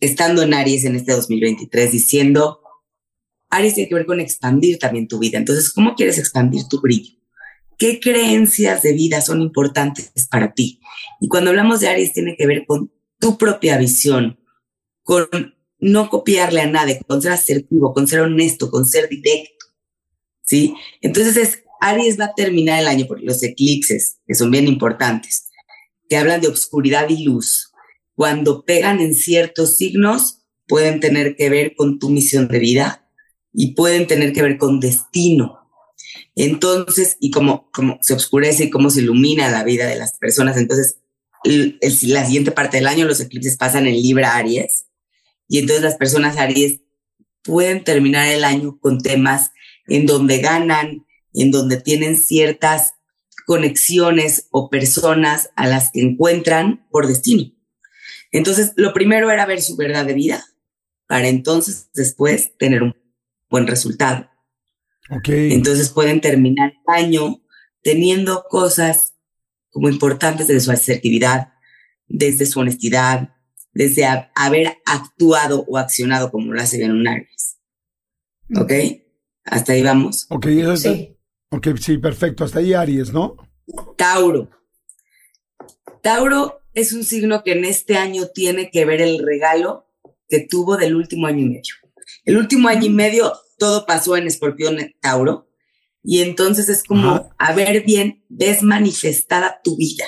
[0.00, 2.60] estando en Aries en este 2023, diciendo,
[3.50, 5.38] Aries tiene que ver con expandir también tu vida.
[5.38, 7.14] Entonces, ¿cómo quieres expandir tu brillo?
[7.78, 10.80] ¿Qué creencias de vida son importantes para ti?
[11.20, 14.38] Y cuando hablamos de Aries, tiene que ver con tu propia visión,
[15.02, 15.28] con
[15.80, 19.66] no copiarle a nadie, con ser asertivo, con ser honesto, con ser directo.
[20.42, 20.74] ¿Sí?
[21.00, 25.50] Entonces, es, Aries va a terminar el año por los eclipses, que son bien importantes,
[26.08, 27.67] que hablan de oscuridad y luz
[28.18, 33.08] cuando pegan en ciertos signos, pueden tener que ver con tu misión de vida
[33.52, 35.60] y pueden tener que ver con destino.
[36.34, 40.56] Entonces, y como, como se oscurece y cómo se ilumina la vida de las personas,
[40.56, 40.98] entonces
[41.44, 44.86] la siguiente parte del año los eclipses pasan en Libra Aries
[45.46, 46.80] y entonces las personas Aries
[47.44, 49.52] pueden terminar el año con temas
[49.86, 52.94] en donde ganan, en donde tienen ciertas
[53.46, 57.52] conexiones o personas a las que encuentran por destino.
[58.30, 60.44] Entonces, lo primero era ver su verdad de vida
[61.08, 62.94] para entonces después tener un
[63.50, 64.30] buen resultado.
[65.10, 65.52] Okay.
[65.54, 67.42] Entonces pueden terminar el año
[67.82, 69.14] teniendo cosas
[69.70, 71.52] como importantes desde su asertividad,
[72.06, 73.34] desde su honestidad,
[73.72, 77.58] desde haber actuado o accionado como lo hace bien un Aries.
[78.54, 78.72] ¿Ok?
[79.44, 80.26] Hasta ahí vamos.
[80.28, 81.16] Ok, sí.
[81.50, 82.44] ok, sí, perfecto.
[82.44, 83.36] Hasta ahí Aries, ¿no?
[83.96, 84.50] Tauro.
[86.02, 89.86] Tauro es un signo que en este año tiene que ver el regalo
[90.28, 91.74] que tuvo del último año y medio.
[92.24, 95.48] El último año y medio todo pasó en Escorpión Tauro
[96.02, 100.06] y entonces es como, a ver bien, ves manifestada tu vida,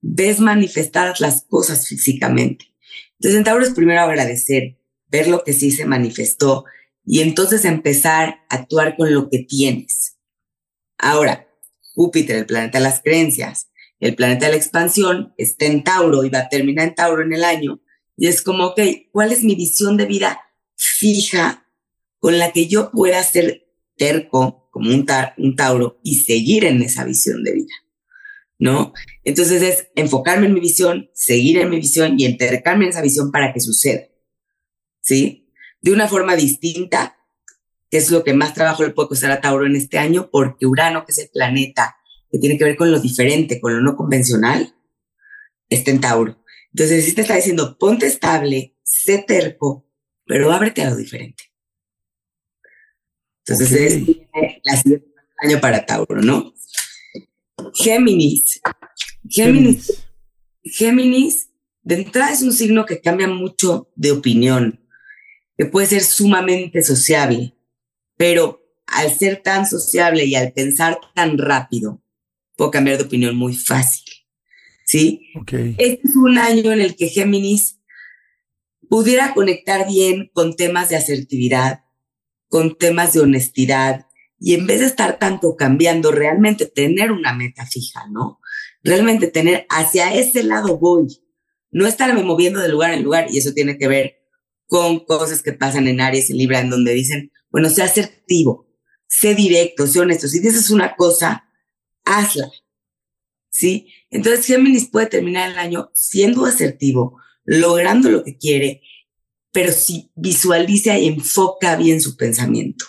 [0.00, 2.66] ves manifestadas las cosas físicamente.
[3.12, 6.64] Entonces en Tauro es primero agradecer, ver lo que sí se manifestó
[7.04, 10.18] y entonces empezar a actuar con lo que tienes.
[10.98, 11.48] Ahora,
[11.94, 13.69] Júpiter, el planeta de las creencias,
[14.00, 17.34] el planeta de la expansión está en Tauro y va a terminar en Tauro en
[17.34, 17.80] el año.
[18.16, 18.80] Y es como, ok,
[19.12, 20.40] ¿cuál es mi visión de vida
[20.76, 21.66] fija
[22.18, 27.04] con la que yo pueda ser terco como un, un Tauro y seguir en esa
[27.04, 27.74] visión de vida?
[28.58, 28.92] ¿No?
[29.22, 33.30] Entonces es enfocarme en mi visión, seguir en mi visión y entercarme en esa visión
[33.30, 34.06] para que suceda.
[35.02, 35.50] ¿Sí?
[35.82, 37.16] De una forma distinta,
[37.90, 40.66] que es lo que más trabajo le puede costar a Tauro en este año, porque
[40.66, 41.96] Urano, que es el planeta
[42.30, 44.74] que tiene que ver con lo diferente, con lo no convencional,
[45.68, 46.44] está en Tauro.
[46.72, 49.86] Entonces, si te está diciendo, ponte estable, sé terco,
[50.24, 51.44] pero ábrete a lo diferente.
[53.44, 54.16] Entonces, es
[54.62, 55.08] la siguiente
[55.42, 56.54] año para Tauro, ¿no?
[57.74, 58.60] Géminis.
[59.28, 60.04] Géminis.
[60.62, 61.50] Géminis,
[61.82, 64.86] de entrada es un signo que cambia mucho de opinión,
[65.56, 67.54] que puede ser sumamente sociable,
[68.16, 72.02] pero al ser tan sociable y al pensar tan rápido,
[72.60, 74.04] puedo cambiar de opinión muy fácil.
[74.84, 75.32] ¿Sí?
[75.78, 77.80] Este es un año en el que Géminis
[78.86, 81.84] pudiera conectar bien con temas de asertividad,
[82.48, 87.64] con temas de honestidad, y en vez de estar tanto cambiando, realmente tener una meta
[87.64, 88.40] fija, ¿no?
[88.82, 91.06] Realmente tener hacia ese lado voy,
[91.70, 94.16] no estarme moviendo de lugar en lugar, y eso tiene que ver
[94.66, 98.66] con cosas que pasan en Aries y Libra, en donde dicen, bueno, sé asertivo,
[99.06, 100.28] sé directo, sé honesto.
[100.28, 101.46] Si dices una cosa,
[102.18, 102.50] hazla.
[103.50, 103.88] ¿Sí?
[104.10, 108.82] Entonces Géminis puede terminar el año siendo asertivo, logrando lo que quiere,
[109.52, 112.84] pero si visualiza y enfoca bien su pensamiento.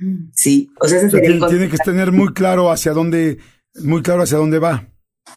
[0.00, 0.30] Mm.
[0.34, 3.38] Sí, o sea, tiene, que tener muy claro hacia dónde,
[3.74, 4.88] muy claro hacia dónde va.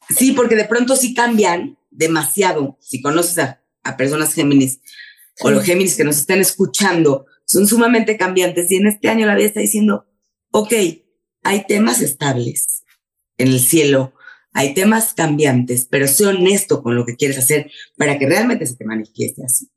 [0.10, 2.78] Sí, porque de pronto sí cambian demasiado.
[2.82, 3.62] Si conoces a,
[3.98, 4.80] personas Géminis
[5.42, 9.36] o los Géminis que nos están escuchando, son sumamente cambiantes y en este año la
[9.36, 10.08] vida está diciendo,
[10.50, 10.74] ok,
[11.44, 12.75] hay temas estables,
[13.38, 14.14] en el cielo,
[14.54, 18.76] hay temas cambiantes, pero sé honesto con lo que quieres hacer para que realmente se
[18.76, 19.70] te manifieste así.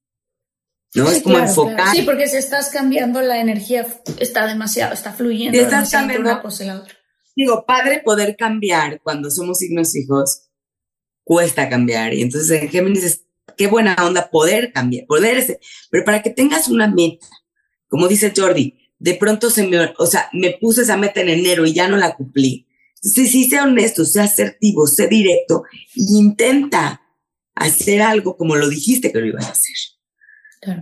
[0.94, 1.10] ¿No?
[1.10, 1.94] es como enfocar.
[1.94, 3.86] Sí, porque si estás cambiando la energía,
[4.18, 5.58] está demasiado, está fluyendo.
[5.58, 6.94] estás cambiando una cosa y la otra.
[7.36, 10.48] Digo, padre poder cambiar cuando somos signos hijos,
[11.24, 12.14] cuesta cambiar.
[12.14, 13.24] Y entonces en Géminis es,
[13.56, 17.26] qué buena onda poder cambiar, poder ese, pero para que tengas una meta,
[17.88, 21.66] como dice Jordi, de pronto se me, o sea, me puse esa meta en enero
[21.66, 22.67] y ya no la cumplí.
[23.02, 25.62] Entonces, sí, sea honesto, sea asertivo, sé directo
[25.94, 27.00] e intenta
[27.54, 29.76] hacer algo como lo dijiste que lo ibas a hacer.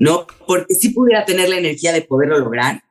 [0.01, 0.27] ¿No?
[0.47, 2.83] Porque sí pudiera tener la energía de poderlo lograr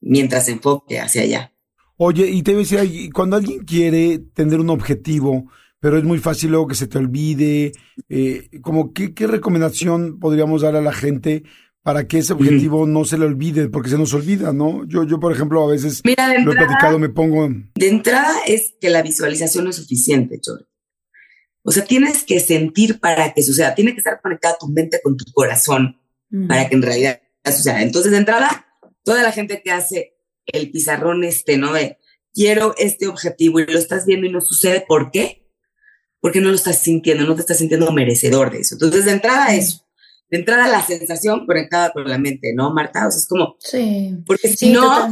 [0.00, 1.52] mientras se enfoque hacia allá.
[1.96, 2.82] Oye, y te decía,
[3.12, 7.72] cuando alguien quiere tener un objetivo, pero es muy fácil luego que se te olvide,
[8.08, 11.44] eh, como qué, qué recomendación podríamos dar a la gente
[11.82, 14.86] para que ese objetivo no se le olvide, porque se nos olvida, ¿no?
[14.86, 17.48] Yo, yo por ejemplo, a veces lo he platicado, me pongo...
[17.74, 20.66] De entrada es que la visualización no es suficiente, Jordi.
[21.62, 25.16] O sea, tienes que sentir para que suceda, tiene que estar conectada tu mente con
[25.16, 26.00] tu corazón
[26.48, 27.82] para que en realidad suceda.
[27.82, 28.66] Entonces, de entrada,
[29.02, 30.16] toda la gente que hace
[30.46, 31.72] el pizarrón este, ¿no?
[31.72, 31.98] De
[32.32, 35.50] quiero este objetivo y lo estás viendo y no sucede, ¿por qué?
[36.20, 38.74] Porque no lo estás sintiendo, no te estás sintiendo merecedor de eso.
[38.74, 39.84] Entonces, de entrada, eso
[40.30, 43.06] de entrada la sensación conectada con la mente, ¿no, Marta?
[43.06, 43.56] O sea, es como...
[43.58, 44.16] Sí.
[44.26, 45.08] Porque si no,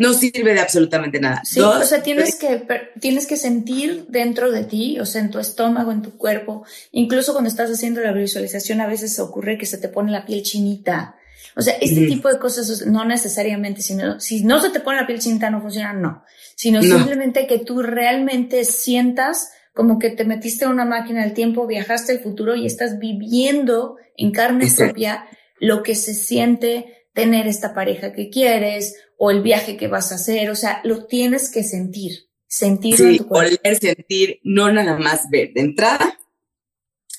[0.00, 1.42] no sirve de absolutamente nada.
[1.44, 2.66] Sí, o sea, tienes que,
[3.00, 6.64] tienes que sentir dentro de ti, o sea, en tu estómago, en tu cuerpo.
[6.90, 10.42] Incluso cuando estás haciendo la visualización, a veces ocurre que se te pone la piel
[10.42, 11.16] chinita.
[11.54, 15.06] O sea, este tipo de cosas no necesariamente, sino si no se te pone la
[15.06, 16.24] piel chinita no funciona, no.
[16.54, 21.66] Sino simplemente que tú realmente sientas como que te metiste en una máquina del tiempo,
[21.66, 25.24] viajaste al futuro y estás viviendo en carne propia
[25.58, 30.14] lo que se siente tener esta pareja que quieres o el viaje que vas a
[30.14, 32.12] hacer, o sea, lo tienes que sentir,
[32.46, 33.56] sentirlo en tu cuerpo.
[33.62, 35.52] Oler, sentir, no nada más ver.
[35.52, 36.18] De entrada,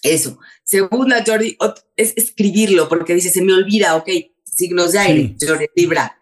[0.02, 0.40] eso.
[0.64, 1.58] Segunda, Jordi,
[1.96, 4.10] es escribirlo, porque dice, se me olvida, ok,
[4.44, 6.18] signos de aire, Jordi, Libra.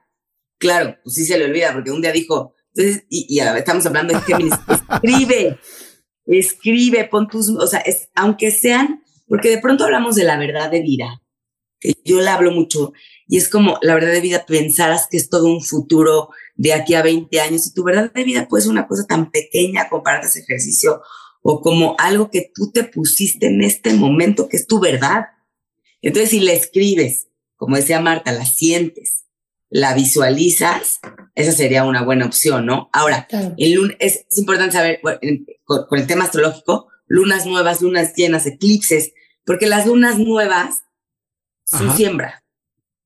[0.58, 4.14] Claro, pues sí se le olvida, porque un día dijo, entonces, y, y estamos hablando
[4.14, 4.54] de Géminis,
[4.94, 5.58] escribe,
[6.38, 10.70] escribe, pon tus, o sea, es, aunque sean, porque de pronto hablamos de la verdad
[10.70, 11.22] de vida,
[11.80, 12.94] que yo la hablo mucho,
[13.28, 16.94] y es como la verdad de vida, pensaras que es todo un futuro de aquí
[16.94, 20.28] a 20 años, y tu verdad de vida puede ser una cosa tan pequeña compararte
[20.28, 21.02] ese ejercicio,
[21.42, 25.28] o como algo que tú te pusiste en este momento, que es tu verdad.
[26.02, 29.26] Entonces, si la escribes, como decía Marta, la sientes,
[29.70, 31.00] la visualizas,
[31.36, 32.90] esa sería una buena opción, ¿no?
[32.92, 39.14] Ahora, el es, es, importante saber, con, el tema astrológico, lunas nuevas, lunas llenas, eclipses,
[39.46, 40.80] porque las lunas nuevas
[41.64, 42.44] son siembra.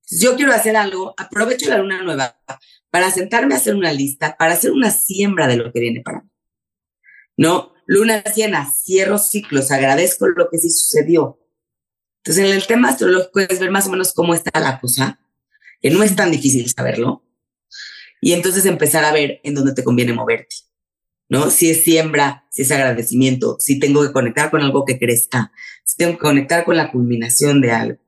[0.01, 2.37] Si yo quiero hacer algo, aprovecho la luna nueva
[2.89, 6.21] para sentarme a hacer una lista, para hacer una siembra de lo que viene para
[6.21, 6.29] mí.
[7.35, 7.73] ¿No?
[7.87, 11.39] Luna llena, cierro ciclos, agradezco lo que sí sucedió.
[12.23, 15.19] Entonces, en el tema astrológico es ver más o menos cómo está la cosa
[15.83, 17.23] que no es tan difícil saberlo,
[18.21, 20.55] y entonces empezar a ver en dónde te conviene moverte,
[21.27, 21.49] ¿no?
[21.49, 25.51] Si es siembra, si es agradecimiento, si tengo que conectar con algo que crezca,
[25.83, 27.99] si tengo que conectar con la culminación de algo,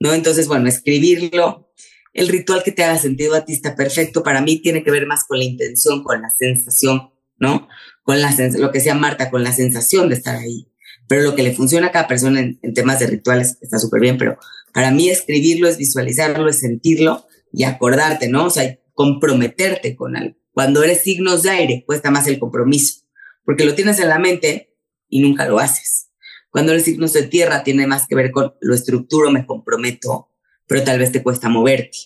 [0.00, 0.12] ¿no?
[0.14, 1.72] Entonces, bueno, escribirlo,
[2.12, 5.06] el ritual que te haga sentido a ti está perfecto, para mí tiene que ver
[5.06, 7.68] más con la intención, con la sensación, ¿no?
[8.02, 10.66] Con la lo que sea Marta, con la sensación de estar ahí.
[11.06, 14.00] Pero lo que le funciona a cada persona en, en temas de rituales está súper
[14.00, 14.36] bien, pero
[14.78, 18.44] para mí escribirlo es visualizarlo, es sentirlo y acordarte, ¿no?
[18.44, 20.36] O sea, comprometerte con algo.
[20.52, 23.00] Cuando eres signos de aire, cuesta más el compromiso,
[23.44, 24.76] porque lo tienes en la mente
[25.08, 26.12] y nunca lo haces.
[26.48, 30.30] Cuando eres signos de tierra, tiene más que ver con lo estructuro, me comprometo,
[30.68, 31.98] pero tal vez te cuesta moverte.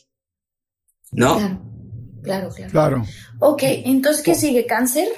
[1.10, 1.36] ¿No?
[1.36, 1.60] Claro,
[2.22, 2.70] claro, claro.
[2.70, 3.04] Claro.
[3.40, 4.64] Ok, entonces, ¿qué sigue?
[4.64, 5.08] ¿Cáncer?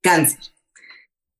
[0.00, 0.40] Cáncer.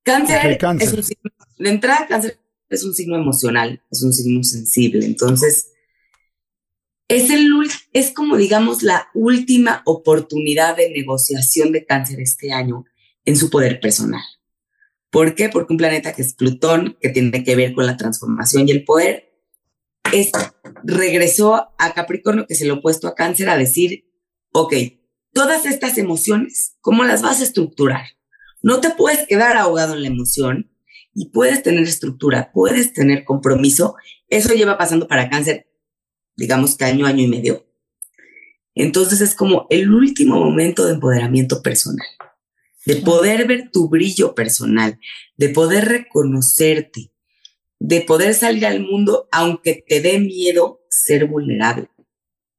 [0.05, 0.89] Cáncer, cáncer.
[0.89, 1.31] es un signo.
[1.59, 2.39] De entrada, cáncer
[2.71, 5.05] es un signo emocional, es un signo sensible.
[5.05, 5.73] Entonces,
[7.09, 7.51] es, el,
[7.93, 12.85] es como, digamos, la última oportunidad de negociación de cáncer este año
[13.25, 14.23] en su poder personal.
[15.11, 15.49] ¿Por qué?
[15.49, 18.85] Porque un planeta que es Plutón, que tiene que ver con la transformación y el
[18.85, 19.33] poder,
[20.12, 20.31] es,
[20.85, 24.09] regresó a Capricornio, que se lo opuesto a Cáncer, a decir,
[24.53, 24.75] ok,
[25.33, 28.07] todas estas emociones, ¿cómo las vas a estructurar?
[28.62, 30.70] No te puedes quedar ahogado en la emoción,
[31.15, 33.97] y puedes tener estructura, puedes tener compromiso,
[34.29, 35.67] eso lleva pasando para cáncer,
[36.37, 37.67] digamos que año, año y medio.
[38.75, 42.07] Entonces es como el último momento de empoderamiento personal,
[42.87, 44.99] de poder ver tu brillo personal,
[45.37, 47.13] de poder reconocerte,
[47.79, 51.89] de poder salir al mundo aunque te dé miedo ser vulnerable.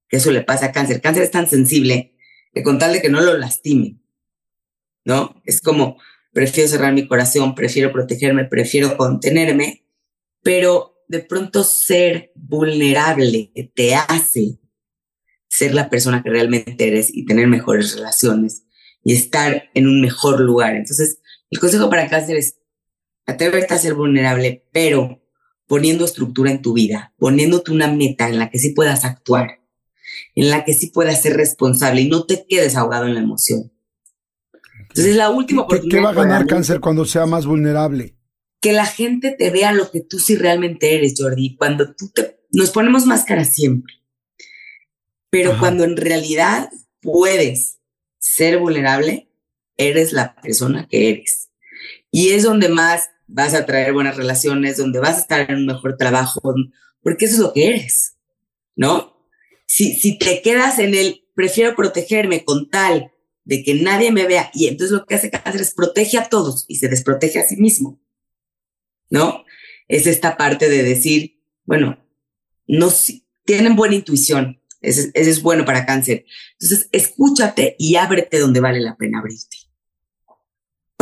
[0.10, 1.00] Eso le pasa a cáncer.
[1.00, 2.16] Cáncer es tan sensible
[2.54, 4.04] que con tal de que no lo lastimen,
[5.06, 5.42] ¿no?
[5.46, 5.98] Es como,
[6.34, 9.86] prefiero cerrar mi corazón, prefiero protegerme, prefiero contenerme,
[10.42, 14.60] pero de pronto ser vulnerable te hace
[15.48, 18.64] ser la persona que realmente eres y tener mejores relaciones
[19.04, 20.76] y estar en un mejor lugar.
[20.76, 21.20] Entonces,
[21.50, 22.58] el consejo para cáncer es
[23.26, 25.22] atreverte a ser vulnerable, pero
[25.68, 29.60] poniendo estructura en tu vida, poniéndote una meta en la que sí puedas actuar.
[30.36, 33.72] en la que sí puedas ser responsable y no te quedes ahogado en la emoción.
[34.92, 38.18] Entonces, la última ¿Qué, ¿Qué va a ganar cáncer cuando sea más vulnerable?
[38.60, 41.56] Que la gente te vea lo que tú sí realmente eres, Jordi.
[41.56, 42.42] Cuando tú te...
[42.52, 43.94] Nos ponemos máscara siempre.
[45.30, 46.70] Pero cuando en realidad
[47.00, 47.80] puedes
[48.20, 49.32] ser vulnerable,
[49.78, 51.50] eres la persona que eres.
[52.12, 55.66] Y es donde más vas a traer buenas relaciones, donde vas a estar en un
[55.66, 56.54] mejor trabajo,
[57.02, 58.18] porque eso es lo que eres,
[58.76, 59.26] ¿no?
[59.66, 63.12] Si, si te quedas en el, prefiero protegerme con tal
[63.44, 66.66] de que nadie me vea, y entonces lo que hace cáncer es protege a todos
[66.68, 68.00] y se desprotege a sí mismo,
[69.10, 69.46] ¿no?
[69.88, 72.06] Es esta parte de decir, bueno,
[72.68, 72.90] no,
[73.46, 76.26] tienen buena intuición, ese, ese es bueno para cáncer.
[76.60, 79.58] Entonces, escúchate y ábrete donde vale la pena abrirte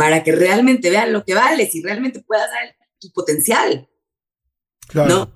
[0.00, 3.86] para que realmente vean lo que vales y realmente puedas dar tu potencial.
[4.88, 5.08] Claro.
[5.10, 5.32] ¿No?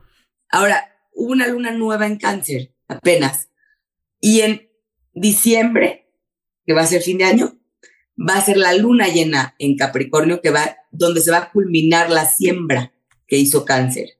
[0.48, 3.50] Ahora, hubo una luna nueva en cáncer apenas.
[4.20, 4.70] Y en
[5.12, 6.03] diciembre,
[6.66, 7.58] que va a ser fin de año,
[8.18, 12.10] va a ser la luna llena en Capricornio, que va, donde se va a culminar
[12.10, 12.92] la siembra
[13.26, 14.18] que hizo cáncer.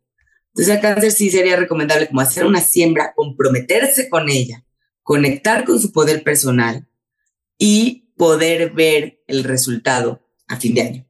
[0.49, 4.65] Entonces a cáncer sí sería recomendable como hacer una siembra, comprometerse con ella,
[5.03, 6.87] conectar con su poder personal
[7.59, 11.07] y poder ver el resultado a fin de año.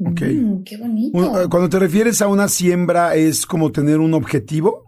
[0.00, 0.20] Ok.
[0.22, 1.42] Mm, qué bonito.
[1.42, 4.87] Eh, cuando te refieres a una siembra, ¿es como tener un objetivo?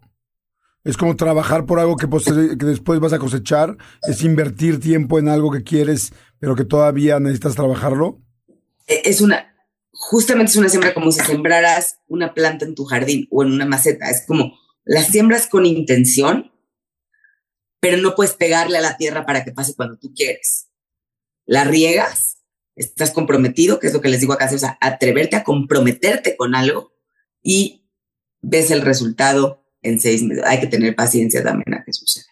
[0.82, 2.06] ¿Es como trabajar por algo que,
[2.56, 3.76] después vas a cosechar?
[4.08, 8.20] ¿Es invertir tiempo en algo que quieres, pero que todavía necesitas trabajarlo?
[8.86, 9.54] E, es una,
[9.92, 13.66] justamente es una siembra como si sembraras una planta en tu jardín o en una
[13.66, 14.08] maceta.
[14.08, 16.50] Es como las siembras con intención,
[17.78, 20.68] pero no puedes pegarle a la tierra para que pase cuando tú quieres.
[21.44, 22.38] La riegas
[22.74, 26.94] estás comprometido, que es lo que les digo acá, o atreverte a comprometerte con algo
[27.42, 27.86] y
[28.40, 30.44] ves el resultado en seis meses.
[30.46, 32.26] Hay que tener paciencia también a que suceda.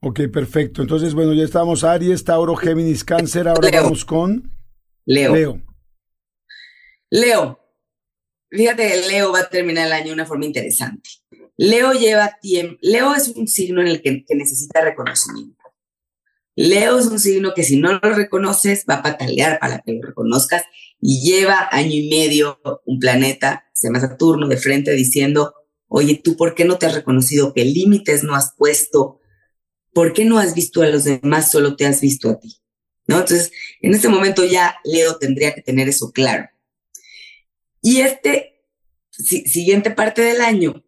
[0.00, 0.82] Ok, perfecto.
[0.82, 3.48] Entonces, bueno, ya estamos Aries, Tauro, Géminis, Cáncer.
[3.48, 4.52] Ahora vamos con
[5.06, 5.34] Leo.
[5.34, 5.62] Leo.
[7.10, 7.60] Leo.
[8.50, 11.10] Fíjate, Leo va a terminar el año de una forma interesante.
[11.56, 12.76] Leo lleva tiempo.
[12.82, 15.64] Leo es un signo en el que necesita reconocimiento.
[16.56, 20.02] Leo es un signo que si no lo reconoces va a patalear para que lo
[20.02, 20.62] reconozcas
[21.00, 25.54] y lleva año y medio un planeta, se llama Saturno, de frente diciendo,
[25.96, 27.54] oye, ¿tú por qué no te has reconocido?
[27.54, 29.20] ¿Qué límites no has puesto?
[29.92, 31.52] ¿Por qué no has visto a los demás?
[31.52, 32.60] Solo te has visto a ti.
[33.06, 33.20] ¿No?
[33.20, 36.48] Entonces, en este momento ya Leo tendría que tener eso claro.
[37.80, 38.64] Y este
[39.10, 40.84] siguiente parte del año,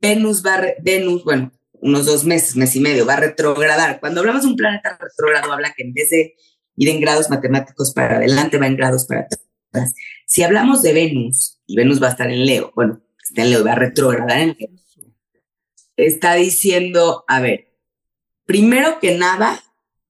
[0.00, 3.98] Venus va, Venus, bueno, unos dos meses, mes y medio, va a retrogradar.
[3.98, 6.34] Cuando hablamos de un planeta retrogrado, habla que en vez de
[6.76, 9.92] ir en grados matemáticos para adelante, va en grados para atrás.
[10.26, 13.03] Si hablamos de Venus, y Venus va a estar en Leo, bueno,
[13.42, 14.56] Leo, va a retrogradar en
[15.96, 17.72] está diciendo, a ver,
[18.46, 19.62] primero que nada,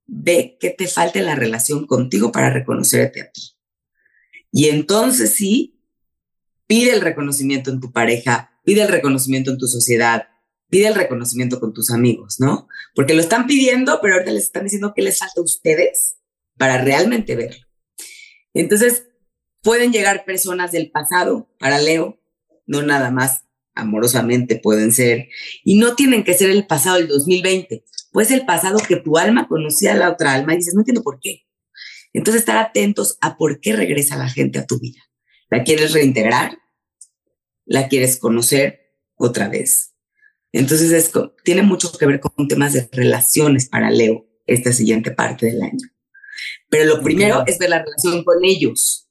[0.06, 3.42] ve qué te falta la relación contigo para reconocerte a ti.
[4.50, 5.80] Y entonces sí,
[6.66, 10.28] pide el reconocimiento en tu pareja, pide el reconocimiento en tu sociedad,
[10.68, 12.68] pide el reconocimiento con tus amigos, ¿no?
[12.94, 16.16] Porque lo están pidiendo, pero ahorita les están diciendo que les falta a ustedes
[16.56, 17.64] para realmente verlo.
[18.54, 19.06] Entonces,
[19.62, 22.20] pueden llegar personas del pasado para Leo,
[22.66, 23.44] no nada más
[23.74, 25.28] amorosamente pueden ser,
[25.64, 29.48] y no tienen que ser el pasado del 2020, pues el pasado que tu alma
[29.48, 31.44] conocía a la otra alma y dices, no entiendo por qué.
[32.12, 35.00] Entonces, estar atentos a por qué regresa la gente a tu vida.
[35.50, 36.58] ¿La quieres reintegrar?
[37.64, 39.94] ¿La quieres conocer otra vez?
[40.52, 41.10] Entonces, es,
[41.42, 45.88] tiene mucho que ver con temas de relaciones para Leo, esta siguiente parte del año.
[46.68, 49.10] Pero lo primero es ver la relación con ellos,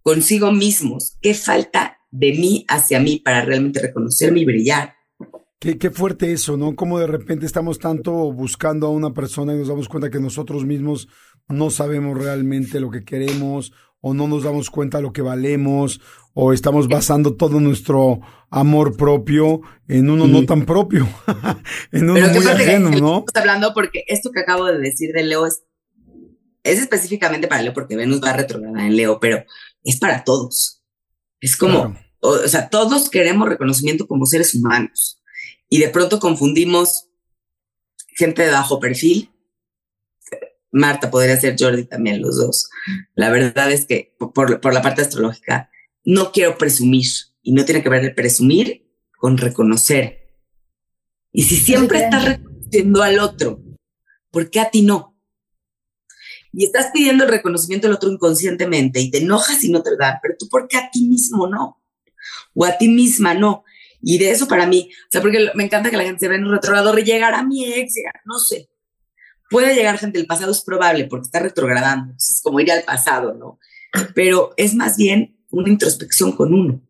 [0.00, 1.18] consigo mismos.
[1.20, 4.94] ¿Qué falta de mí hacia mí para realmente reconocerme y brillar?
[5.58, 6.76] Qué, qué, fuerte eso, ¿no?
[6.76, 10.64] Como de repente estamos tanto buscando a una persona y nos damos cuenta que nosotros
[10.64, 11.08] mismos
[11.48, 16.00] no sabemos realmente lo que queremos o no nos damos cuenta de lo que valemos
[16.34, 21.08] o estamos basando todo nuestro amor propio en uno no tan propio,
[21.92, 22.96] en uno muy ajeno, ¿no?
[22.96, 25.62] Estamos hablando porque esto que acabo de decir de Leo es,
[26.64, 29.44] es específicamente para Leo porque Venus va a retrogradar en Leo, pero
[29.84, 30.81] es para todos.
[31.42, 35.20] Es como, o, sea, todos queremos reconocimiento como seres humanos
[35.68, 37.08] y de pronto confundimos
[38.16, 39.32] gente de bajo perfil
[40.72, 42.70] Marta, podría ser Jordi también, los dos.
[43.14, 45.70] La verdad es que por, por, la parte astrológica,
[46.04, 47.06] no quiero presumir
[47.42, 50.34] y no tiene que ver el presumir con reconocer.
[51.30, 53.62] Y si siempre estás reconociendo al otro,
[54.30, 55.11] ¿por qué a ti no?
[56.52, 59.96] Y estás pidiendo el reconocimiento del otro inconscientemente y te enojas y no te lo
[59.96, 61.82] dan, pero tú, ¿por qué a ti mismo no?
[62.54, 63.64] O a ti misma no.
[64.02, 66.36] Y de eso para mí, o sea, porque me encanta que la gente se ve
[66.36, 67.94] en un retrogrador y llegar a mi ex,
[68.24, 68.68] no sé.
[69.48, 73.34] Puede llegar gente del pasado, es probable, porque está retrogradando, es como ir al pasado,
[73.34, 73.58] ¿no?
[74.14, 76.82] Pero es más bien una introspección con uno.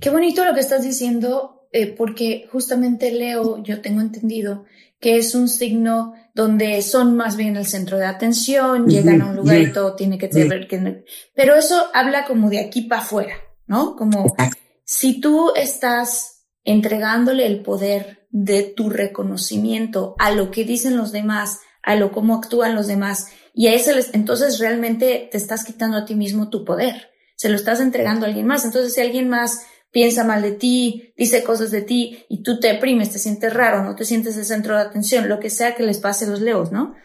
[0.00, 4.64] Qué bonito lo que estás diciendo, eh, porque justamente Leo, yo tengo entendido
[5.04, 9.36] que es un signo donde son más bien el centro de atención, llegan a un
[9.36, 11.04] lugar y todo tiene que tener que...
[11.34, 13.34] Pero eso habla como de aquí para afuera,
[13.66, 13.96] ¿no?
[13.96, 14.34] Como
[14.82, 21.58] si tú estás entregándole el poder de tu reconocimiento a lo que dicen los demás,
[21.82, 26.06] a lo cómo actúan los demás, y a ese entonces realmente te estás quitando a
[26.06, 28.64] ti mismo tu poder, se lo estás entregando a alguien más.
[28.64, 32.66] Entonces, si alguien más piensa mal de ti, dice cosas de ti y tú te
[32.66, 35.84] deprimes, te sientes raro, no te sientes el centro de atención, lo que sea que
[35.84, 36.96] les pase a los leos, ¿no?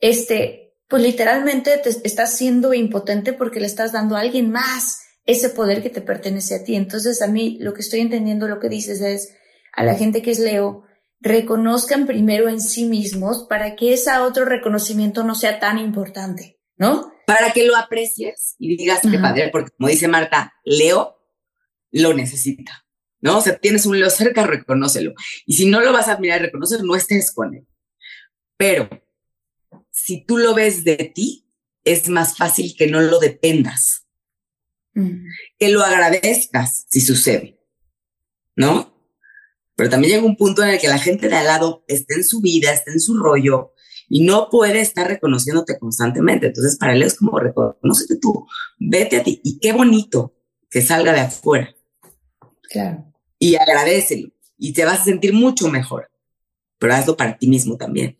[0.00, 5.48] Este, pues literalmente te estás siendo impotente porque le estás dando a alguien más ese
[5.48, 6.74] poder que te pertenece a ti.
[6.74, 9.32] Entonces a mí lo que estoy entendiendo, lo que dices es
[9.72, 10.82] a la gente que es leo,
[11.20, 17.12] reconozcan primero en sí mismos para que ese otro reconocimiento no sea tan importante, ¿no?
[17.28, 21.14] Para que lo aprecies y digas que padre, porque como dice Marta, Leo
[22.00, 22.86] lo necesita,
[23.20, 23.38] ¿no?
[23.38, 25.14] O sea, tienes un Leo cerca, reconócelo.
[25.46, 27.66] Y si no lo vas a admirar y reconocer, no estés con él.
[28.56, 28.88] Pero
[29.90, 31.46] si tú lo ves de ti,
[31.84, 34.06] es más fácil que no lo dependas,
[34.94, 35.26] mm.
[35.58, 37.60] que lo agradezcas si sucede,
[38.56, 38.92] ¿no?
[39.76, 42.24] Pero también llega un punto en el que la gente de al lado está en
[42.24, 43.72] su vida, está en su rollo
[44.08, 46.46] y no puede estar reconociéndote constantemente.
[46.46, 48.46] Entonces, para él es como reconocete tú,
[48.78, 49.40] vete a ti.
[49.42, 50.34] Y qué bonito
[50.70, 51.74] que salga de afuera.
[52.74, 53.04] Claro.
[53.38, 54.30] Y agradecelo.
[54.58, 56.10] Y te vas a sentir mucho mejor.
[56.78, 58.18] Pero hazlo para ti mismo también.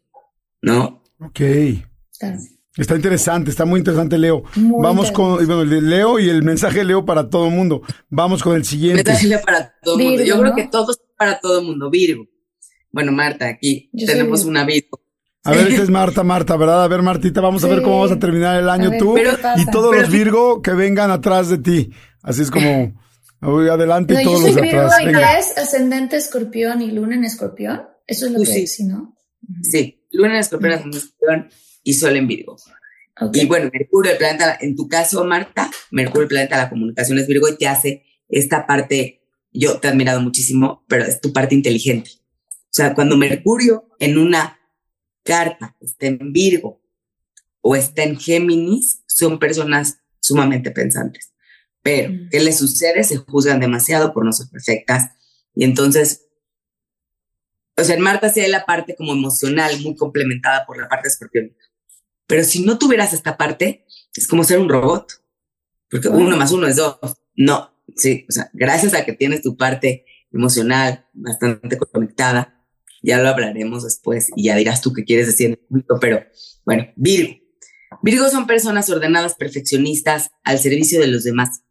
[0.62, 1.02] ¿No?
[1.18, 1.40] Ok.
[2.76, 4.44] Está interesante, está muy interesante, Leo.
[4.54, 7.82] Vamos con bueno, Leo y el mensaje de Leo para todo el mundo.
[8.08, 9.02] Vamos con el siguiente.
[9.02, 10.22] Mensaje Leo para todo el mundo.
[10.22, 11.90] Yo creo que todos para todo el mundo.
[11.90, 12.26] Virgo.
[12.92, 15.00] Bueno, Marta, aquí tenemos una Virgo.
[15.42, 16.84] A ver, esta es Marta, Marta, ¿verdad?
[16.84, 19.96] A ver, Martita, vamos a ver cómo vas a terminar el año tú y todos
[19.96, 21.90] los Virgo que vengan atrás de ti.
[22.22, 22.94] Así es como
[23.40, 24.92] Voy adelante y todos los de atrás.
[25.04, 27.82] Virgo es ascendente escorpión y luna en escorpión.
[28.06, 28.62] Eso es lo que sí.
[28.62, 29.16] es, ¿no?
[29.62, 31.48] Sí, luna en escorpión, ascendente escorpión
[31.82, 32.56] y sol en Virgo.
[33.32, 37.18] Y bueno, Mercurio, el planeta, en tu caso, Marta, Mercurio, el planeta de la comunicación
[37.18, 39.22] es Virgo y te hace esta parte,
[39.52, 42.10] yo te he admirado muchísimo, pero es tu parte inteligente.
[42.48, 44.58] O sea, cuando Mercurio en una
[45.22, 46.82] carta está en Virgo
[47.60, 51.33] o está en Géminis, son personas sumamente pensantes.
[51.84, 52.14] Pero.
[52.30, 53.04] ¿qué les sucede?
[53.04, 55.10] Se juzgan demasiado por no ser perfectas.
[55.54, 56.26] Y entonces,
[57.76, 61.08] o sea, en Marta sí hay la parte como emocional, muy complementada por la parte
[61.08, 61.54] escorpión.
[62.26, 63.84] Pero si no tuvieras esta parte,
[64.16, 65.12] es como ser un robot.
[65.90, 66.98] Porque uno más uno es dos.
[67.36, 72.66] No, sí, o sea, gracias a que tienes tu parte emocional bastante conectada,
[73.02, 76.24] ya lo hablaremos después y ya dirás tú qué quieres decir en el público, pero
[76.64, 77.34] bueno, Virgo.
[78.02, 81.62] Virgo son personas ordenadas, perfeccionistas, al servicio de los demás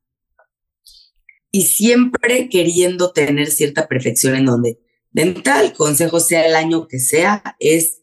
[1.55, 4.79] y siempre queriendo tener cierta perfección en donde
[5.11, 8.01] de entrada el consejo sea el año que sea, es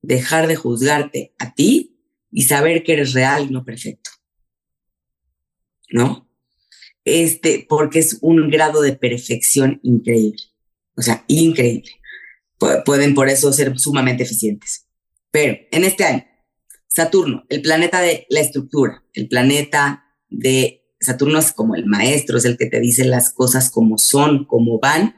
[0.00, 1.98] dejar de juzgarte a ti
[2.30, 4.12] y saber que eres real no perfecto.
[5.90, 6.30] ¿No?
[7.04, 10.42] Este, porque es un grado de perfección increíble.
[10.96, 11.90] O sea, increíble.
[12.84, 14.86] pueden por eso ser sumamente eficientes.
[15.32, 16.24] Pero en este año,
[16.86, 22.44] Saturno, el planeta de la estructura, el planeta de Saturno es como el maestro, es
[22.44, 25.16] el que te dice las cosas como son, como van.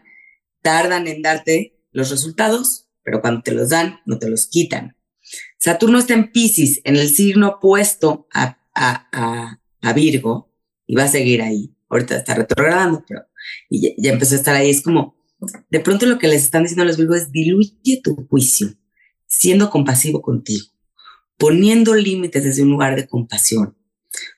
[0.63, 4.97] Tardan en darte los resultados, pero cuando te los dan, no te los quitan.
[5.59, 10.53] Saturno está en Pisces, en el signo opuesto a, a, a, Virgo,
[10.87, 11.75] y va a seguir ahí.
[11.89, 13.23] Ahorita está retrogradando, pero
[13.69, 14.71] y ya, empezó a estar ahí.
[14.71, 15.17] Es como,
[15.71, 18.75] de pronto lo que les están diciendo a los Virgos es diluye tu juicio,
[19.27, 20.67] siendo compasivo contigo,
[21.39, 23.80] poniendo límites desde un lugar de compasión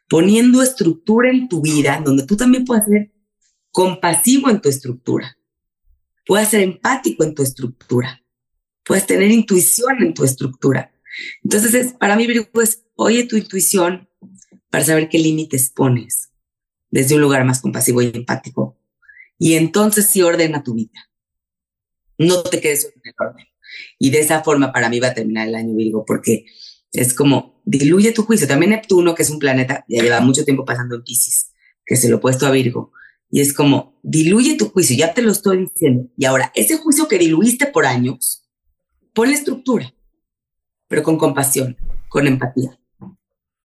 [0.08, 3.12] poniendo estructura en tu vida, donde tú también puedas ser
[3.70, 5.38] compasivo en tu estructura,
[6.26, 8.22] puedas ser empático en tu estructura,
[8.84, 10.92] puedes tener intuición en tu estructura.
[11.42, 14.08] Entonces, es, para mí, Virgo, es oye tu intuición
[14.70, 16.30] para saber qué límites pones
[16.90, 18.78] desde un lugar más compasivo y empático.
[19.38, 21.10] Y entonces sí ordena tu vida.
[22.18, 23.46] No te quedes en el orden.
[23.98, 26.46] Y de esa forma para mí va a terminar el año Virgo, porque
[26.92, 28.46] es como, diluye tu juicio.
[28.46, 31.52] También Neptuno, que es un planeta, ya lleva mucho tiempo pasando en Pisces,
[31.84, 32.92] que se lo he puesto a Virgo.
[33.30, 36.08] Y es como, diluye tu juicio, ya te lo estoy diciendo.
[36.16, 38.44] Y ahora, ese juicio que diluiste por años,
[39.14, 39.94] ponle estructura,
[40.86, 41.76] pero con compasión,
[42.08, 42.78] con empatía.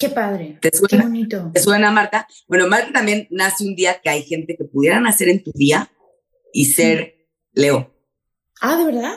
[0.00, 0.58] Qué padre.
[0.62, 0.88] ¿Te suena?
[0.88, 1.50] Qué bonito.
[1.52, 2.26] ¿Te suena, Marta?
[2.48, 5.92] Bueno, Marta también nace un día que hay gente que pudiera nacer en tu día
[6.54, 7.94] y ser Leo.
[8.62, 9.12] Ah, ¿de verdad?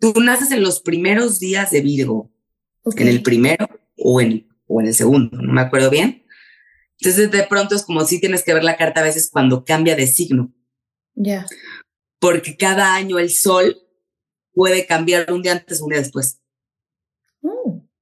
[0.00, 2.32] Tú naces en los primeros días de Virgo,
[2.96, 6.24] en el primero o en, o en el segundo, no me acuerdo bien.
[7.00, 9.94] Entonces, de pronto es como si tienes que ver la carta a veces cuando cambia
[9.94, 10.52] de signo,
[11.14, 11.46] Ya.
[12.18, 13.76] porque cada año el sol
[14.52, 16.37] puede cambiar un día antes un día después.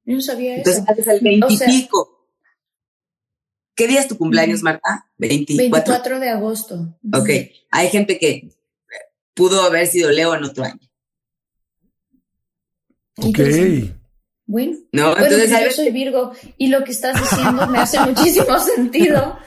[0.06, 0.90] Yo no sabía Entonces, eso.
[0.92, 2.12] haces el O sea- veintipico.
[3.74, 5.10] ¿Qué día es tu cumpleaños, Marta?
[5.18, 5.60] 24.
[5.70, 6.98] 24 de agosto.
[7.12, 7.28] Ok,
[7.70, 8.48] hay gente que
[9.34, 10.80] pudo haber sido Leo en otro año,
[13.18, 13.38] Ok.
[14.48, 15.10] Bueno, ¿no?
[15.10, 19.38] bueno, Entonces, pues yo soy Virgo y lo que estás diciendo me hace muchísimo sentido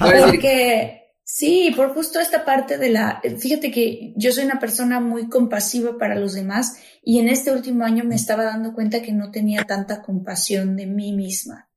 [0.00, 5.28] porque sí, por justo esta parte de la, fíjate que yo soy una persona muy
[5.28, 9.32] compasiva para los demás y en este último año me estaba dando cuenta que no
[9.32, 11.68] tenía tanta compasión de mí misma.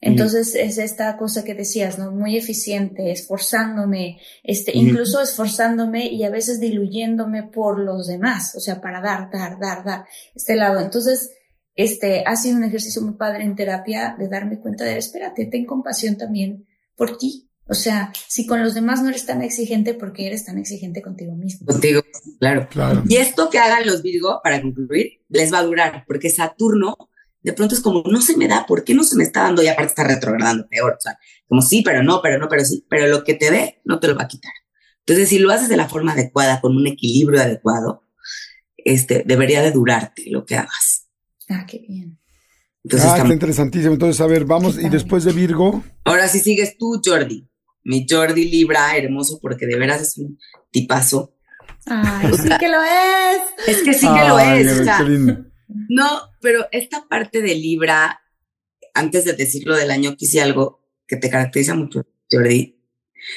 [0.00, 2.10] Entonces es esta cosa que decías, ¿no?
[2.10, 8.80] Muy eficiente, esforzándome, este, incluso esforzándome y a veces diluyéndome por los demás, o sea,
[8.80, 10.80] para dar, dar, dar, dar, este lado.
[10.80, 11.30] Entonces,
[11.76, 15.66] este, ha sido un ejercicio muy padre en terapia de darme cuenta de, espérate, ten
[15.66, 17.51] compasión también por ti.
[17.66, 21.00] O sea, si con los demás no eres tan exigente, ¿por qué eres tan exigente
[21.00, 21.66] contigo mismo?
[21.66, 22.02] contigo,
[22.38, 22.68] claro.
[22.70, 23.02] Claro.
[23.08, 26.96] Y esto que hagan los Virgo, para concluir, les va a durar, porque Saturno
[27.42, 29.62] de pronto es como, no se me da, ¿por qué no se me está dando?
[29.62, 32.86] Y aparte está retrogradando peor, o sea, como sí, pero no, pero no, pero sí,
[32.88, 34.52] pero lo que te dé no te lo va a quitar.
[35.00, 38.04] Entonces, si lo haces de la forma adecuada, con un equilibrio adecuado,
[38.76, 41.08] este, debería de durarte lo que hagas.
[41.48, 42.18] Ah, qué bien.
[42.84, 43.92] Entonces, ah, está interesantísimo.
[43.92, 47.48] Entonces, a ver, vamos, y después de Virgo, ahora sí sigues tú, Jordi.
[47.84, 50.38] Mi Jordi Libra, hermoso, porque de veras es un
[50.70, 51.34] tipazo.
[51.86, 53.42] Ay, sí que lo es.
[53.66, 54.80] Es que sí que lo es.
[54.80, 55.00] o sea.
[55.88, 56.06] No,
[56.40, 58.20] pero esta parte de Libra,
[58.94, 62.78] antes de decirlo del año, quise algo que te caracteriza mucho, Jordi.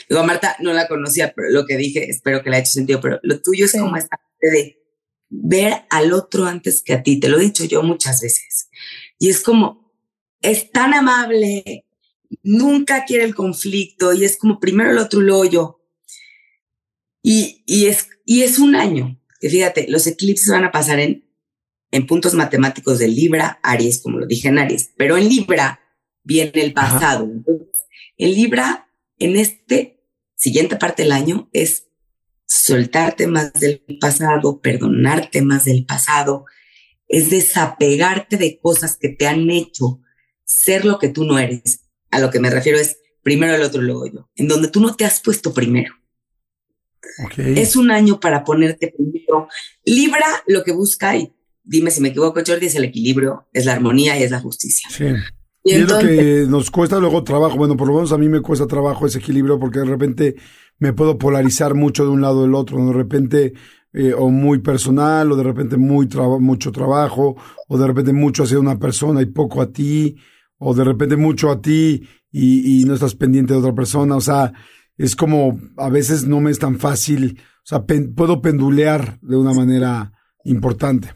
[0.10, 3.00] Digo, Marta no la conocía, pero lo que dije, espero que le haya hecho sentido,
[3.02, 3.80] pero lo tuyo es Sí.
[3.80, 4.82] como esta parte de
[5.30, 7.20] ver al otro antes que a ti.
[7.20, 8.70] Te lo he dicho yo muchas veces.
[9.20, 9.94] Y es como,
[10.42, 11.85] es tan amable,
[12.44, 15.82] nunca quiere el conflicto y es como primero el otro y luego yo.
[17.22, 21.26] Y, y, es, y es un año, que fíjate, los eclipses van a pasar en,
[21.92, 25.80] en puntos matemáticos de Libra, Aries, como lo dije en Aries, pero en Libra
[26.24, 27.24] viene el pasado.
[27.24, 27.68] Entonces,
[28.18, 30.04] en Libra, en este
[30.36, 31.88] siguiente parte del año, es
[32.46, 36.46] soltarte más del pasado, perdonarte más del pasado,
[37.08, 40.02] es desapegarte de cosas que te han hecho
[40.44, 41.85] ser lo que tú no eres.
[42.12, 44.96] A lo que me refiero es primero el otro, luego yo, en donde tú no
[44.96, 45.94] te has puesto primero.
[47.38, 49.48] Es un año para ponerte primero.
[49.86, 51.34] Libra lo que busca, y
[51.64, 54.90] dime si me equivoco, Jordi, es el equilibrio, es la armonía y es la justicia.
[54.92, 55.06] Sí.
[55.64, 57.58] Y Y es lo entonces, que nos cuesta luego trabajo.
[57.58, 60.36] Bueno, por lo menos a mí me cuesta trabajo ese equilibrio porque de repente
[60.78, 62.86] me puedo polarizar mucho de un lado o del otro.
[62.86, 63.54] De repente,
[63.94, 67.36] eh, o muy personal, o de repente muy traba- mucho trabajo,
[67.68, 70.18] o de repente mucho hacia una persona y poco a ti,
[70.58, 74.16] o de repente mucho a ti y, y no estás pendiente de otra persona.
[74.16, 74.54] O sea,
[74.98, 77.40] es como a veces no me es tan fácil.
[77.40, 80.12] O sea, pen- puedo pendulear de una manera
[80.44, 81.10] importante.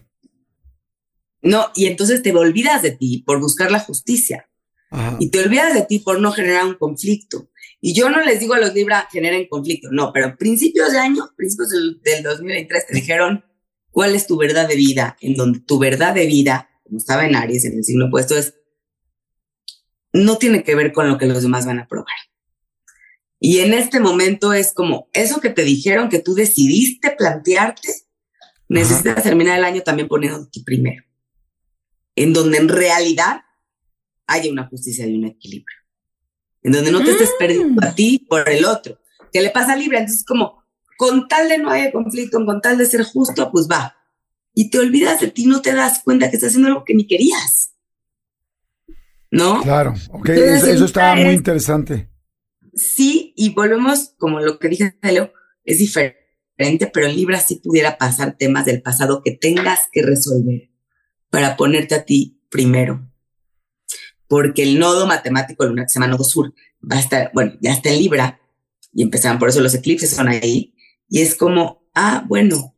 [1.41, 4.49] no, y entonces te olvidas de ti por buscar la justicia.
[4.91, 5.17] Ajá.
[5.19, 7.49] Y te olvidas de ti por no generar un conflicto.
[7.79, 11.29] Y yo no les digo a los Libra generen conflicto, no, pero principios de año,
[11.37, 13.45] principios del, del 2023 te dijeron
[13.91, 17.35] cuál es tu verdad de vida, en donde tu verdad de vida, como estaba en
[17.35, 18.55] Aries, en el signo opuesto, es
[20.13, 22.15] no tiene que ver con lo que los demás van a probar.
[23.39, 27.87] Y en este momento es como eso que te dijeron que tú decidiste plantearte,
[28.67, 31.03] necesitas terminar el año también poniendo tú primero.
[32.15, 33.43] en donde en realidad
[34.27, 35.77] haya una justicia y un equilibrio.
[36.61, 38.99] En donde no te estés perdiendo a ti por el otro.
[39.31, 39.99] ¿Qué le pasa a Libra?
[39.99, 40.65] Entonces, como
[40.97, 43.95] con tal de no haya conflicto, con tal de ser justo, pues va.
[44.53, 47.07] Y te olvidas de ti, no te das cuenta que estás haciendo algo que ni
[47.07, 47.58] querías.
[49.31, 49.61] ¿No?
[49.61, 52.09] Claro, ok, eso, eso está muy interesante.
[52.73, 55.31] Sí, y volvemos, como lo que dije, Leo,
[55.63, 60.69] es diferente, pero en Libra sí pudiera pasar temas del pasado que tengas que resolver
[61.29, 63.07] para ponerte a ti primero.
[64.27, 67.73] Porque el nodo matemático lunar que se llama nodo sur va a estar, bueno, ya
[67.73, 68.39] está en Libra
[68.93, 70.73] y empezaron, por eso los eclipses son ahí.
[71.07, 72.75] Y es como, ah, bueno,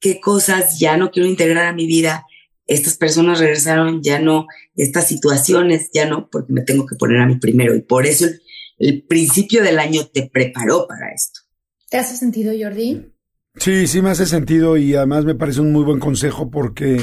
[0.00, 2.26] qué cosas ya no quiero integrar a mi vida.
[2.66, 7.26] Estas personas regresaron, ya no, estas situaciones, ya no, porque me tengo que poner a
[7.26, 7.74] mí primero.
[7.74, 8.40] Y por eso el,
[8.78, 11.40] el principio del año te preparó para esto.
[11.90, 13.14] ¿Te hace sentido, Jordi?
[13.56, 17.00] Sí, sí me hace sentido y además me parece un muy buen consejo porque,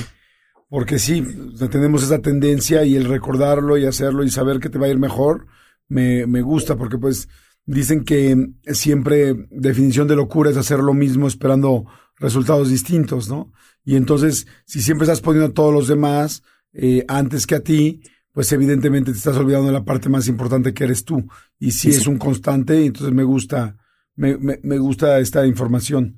[0.67, 1.23] porque sí,
[1.71, 4.99] tenemos esa tendencia y el recordarlo y hacerlo y saber que te va a ir
[4.99, 5.47] mejor,
[5.87, 7.29] me, me gusta porque pues
[7.65, 8.35] dicen que
[8.73, 11.85] siempre definición de locura es hacer lo mismo esperando
[12.17, 13.53] resultados distintos, ¿no?
[13.83, 18.01] Y entonces, si siempre estás poniendo a todos los demás eh, antes que a ti,
[18.31, 21.27] pues evidentemente te estás olvidando de la parte más importante que eres tú.
[21.59, 23.77] Y si es un constante, entonces me gusta,
[24.15, 26.17] me, me, gusta esta información.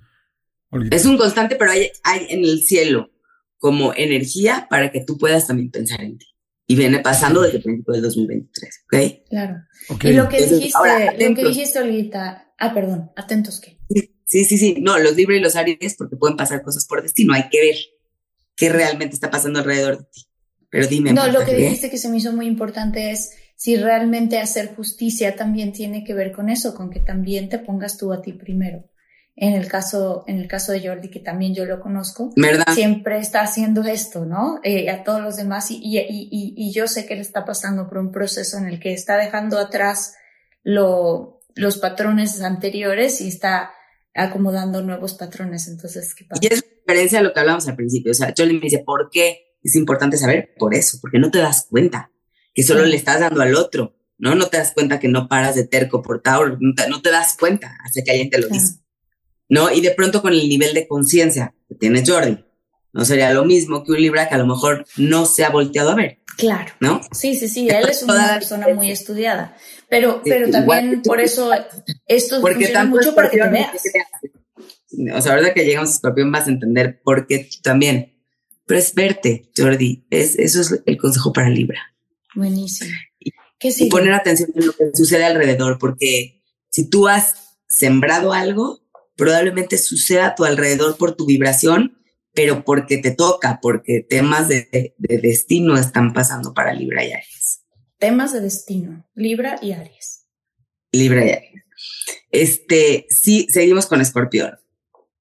[0.91, 3.11] Es un constante, pero hay, hay en el cielo
[3.57, 6.27] como energía para que tú puedas también pensar en ti.
[6.65, 9.29] Y viene pasando desde el principio del 2023, ¿ok?
[9.29, 9.55] Claro.
[10.01, 13.72] Y lo que dijiste, lo que dijiste ahorita, ah, perdón, atentos que.
[14.33, 17.35] Sí, sí, sí, no, los libres y los aries porque pueden pasar cosas por destino,
[17.35, 17.75] hay que ver
[18.55, 20.25] qué realmente está pasando alrededor de ti.
[20.71, 21.13] Pero dime.
[21.13, 25.35] No, lo que dijiste que se me hizo muy importante es si realmente hacer justicia
[25.35, 28.89] también tiene que ver con eso, con que también te pongas tú a ti primero.
[29.35, 32.73] En el caso, en el caso de Jordi, que también yo lo conozco, ¿verdad?
[32.73, 34.61] siempre está haciendo esto, ¿no?
[34.63, 37.87] Eh, a todos los demás y, y, y, y, yo sé que él está pasando
[37.87, 40.15] por un proceso en el que está dejando atrás
[40.63, 43.73] lo, los patrones anteriores y está
[44.15, 45.67] acomodando nuevos patrones.
[45.67, 46.41] Entonces, ¿qué pasa?
[46.43, 48.11] Y es diferencia a lo que hablamos al principio.
[48.11, 49.53] O sea, Jordi me dice, ¿por qué?
[49.63, 52.11] es importante saber por eso, porque no te das cuenta
[52.53, 54.35] que solo le estás dando al otro, ¿no?
[54.35, 57.75] No te das cuenta que no paras de terco por Tauro, no te, das cuenta
[57.83, 58.79] hasta que alguien te lo dice,
[59.49, 59.71] ¿no?
[59.71, 62.45] Y de pronto con el nivel de conciencia que tiene Jordi,
[62.91, 65.91] no sería lo mismo que un Libra que a lo mejor no se ha volteado
[65.91, 66.19] a ver.
[66.37, 66.71] Claro.
[66.79, 67.01] ¿No?
[67.11, 69.55] Sí, sí, sí, él es una persona muy estudiada,
[69.89, 71.51] pero, pero también por eso
[72.15, 73.71] esto porque funciona mucho para que te veas.
[75.15, 78.13] O sea, ahora que llegamos a Escorpión vas a entender por qué también
[78.65, 80.05] pero es verte, Jordi.
[80.09, 81.95] Es, eso es el consejo para Libra.
[82.35, 82.91] Buenísimo.
[83.19, 88.81] Y, poner atención en lo que sucede alrededor, porque si tú has sembrado algo,
[89.15, 91.97] probablemente suceda a tu alrededor por tu vibración,
[92.33, 97.61] pero porque te toca, porque temas de, de destino están pasando para Libra y Aries.
[97.99, 100.25] Temas de destino, Libra y Aries.
[100.91, 101.62] Libra y Aries.
[102.33, 104.59] Este, sí, seguimos con Escorpión,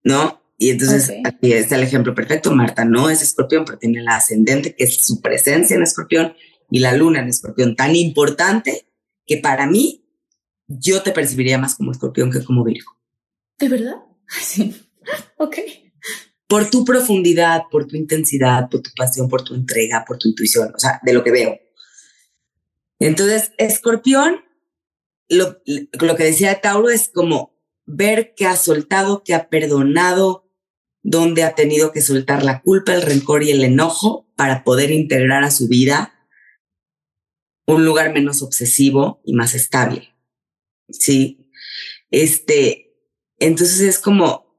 [0.03, 0.43] ¿no?
[0.57, 2.55] Y entonces aquí está el ejemplo perfecto.
[2.55, 6.35] Marta no es escorpión, pero tiene la ascendente, que es su presencia en escorpión,
[6.71, 8.87] y la luna en escorpión, tan importante
[9.27, 10.07] que para mí
[10.69, 12.97] yo te percibiría más como escorpión que como Virgo.
[13.59, 13.97] ¿De verdad?
[14.29, 14.75] Sí.
[15.37, 15.57] ok.
[16.47, 20.73] Por tu profundidad, por tu intensidad, por tu pasión, por tu entrega, por tu intuición,
[20.75, 21.59] o sea, de lo que veo.
[23.01, 24.37] Entonces, escorpión,
[25.33, 25.63] lo,
[26.17, 30.51] que decía Tauro es como ver que ha soltado, que ha perdonado,
[31.03, 35.43] donde ha tenido que soltar la culpa, el rencor y el enojo para poder integrar
[35.43, 36.15] a su vida
[37.67, 40.15] un lugar menos obsesivo y más estable.
[40.89, 41.51] Sí.
[42.11, 42.95] Este,
[43.39, 44.53] entonces es como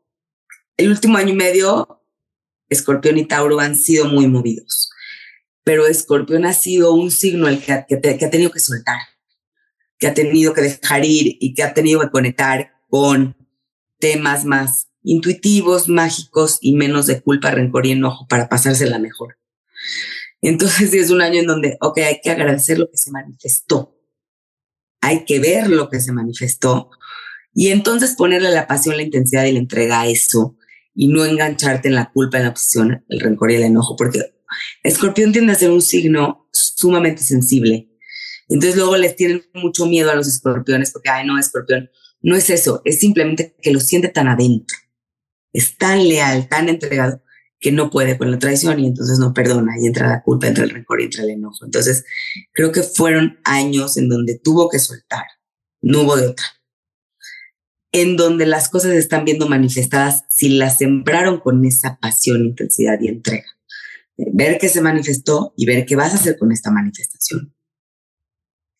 [0.77, 2.03] el último año y medio,
[2.69, 4.89] Escorpión y Tauro han sido muy movidos,
[5.63, 8.97] pero Escorpión ha sido un signo el que ha tenido que soltar,
[10.03, 13.37] que ha tenido que dejar ir y que ha tenido que conectar con
[13.99, 19.37] temas más intuitivos, mágicos y menos de culpa, rencor y enojo para pasársela mejor.
[20.41, 23.97] Entonces es un año en donde, ok, hay que agradecer lo que se manifestó.
[24.99, 26.89] Hay que ver lo que se manifestó
[27.53, 30.57] y entonces ponerle la pasión, la intensidad y la entrega a eso
[30.93, 34.19] y no engancharte en la culpa, en la obsesión, el rencor y el enojo, porque
[34.83, 37.87] Escorpión tiende a ser un signo sumamente sensible.
[38.49, 41.89] Entonces luego les tienen mucho miedo a los escorpiones porque, ay, no, escorpión.
[42.21, 44.77] No es eso, es simplemente que lo siente tan adentro
[45.53, 47.21] es tan leal, tan entregado,
[47.59, 50.65] que no puede con la traición y entonces no perdona y entra la culpa, entra
[50.65, 51.63] el rencor y entra el enojo.
[51.63, 52.03] Entonces,
[52.51, 55.23] creo que fueron años en donde tuvo que soltar,
[55.81, 56.45] no hubo de otra.
[57.93, 63.07] En donde las cosas están viendo manifestadas si las sembraron con esa pasión, intensidad y
[63.07, 63.45] entrega.
[64.17, 67.53] ver qué se manifestó y ver qué vas a hacer con esta manifestación.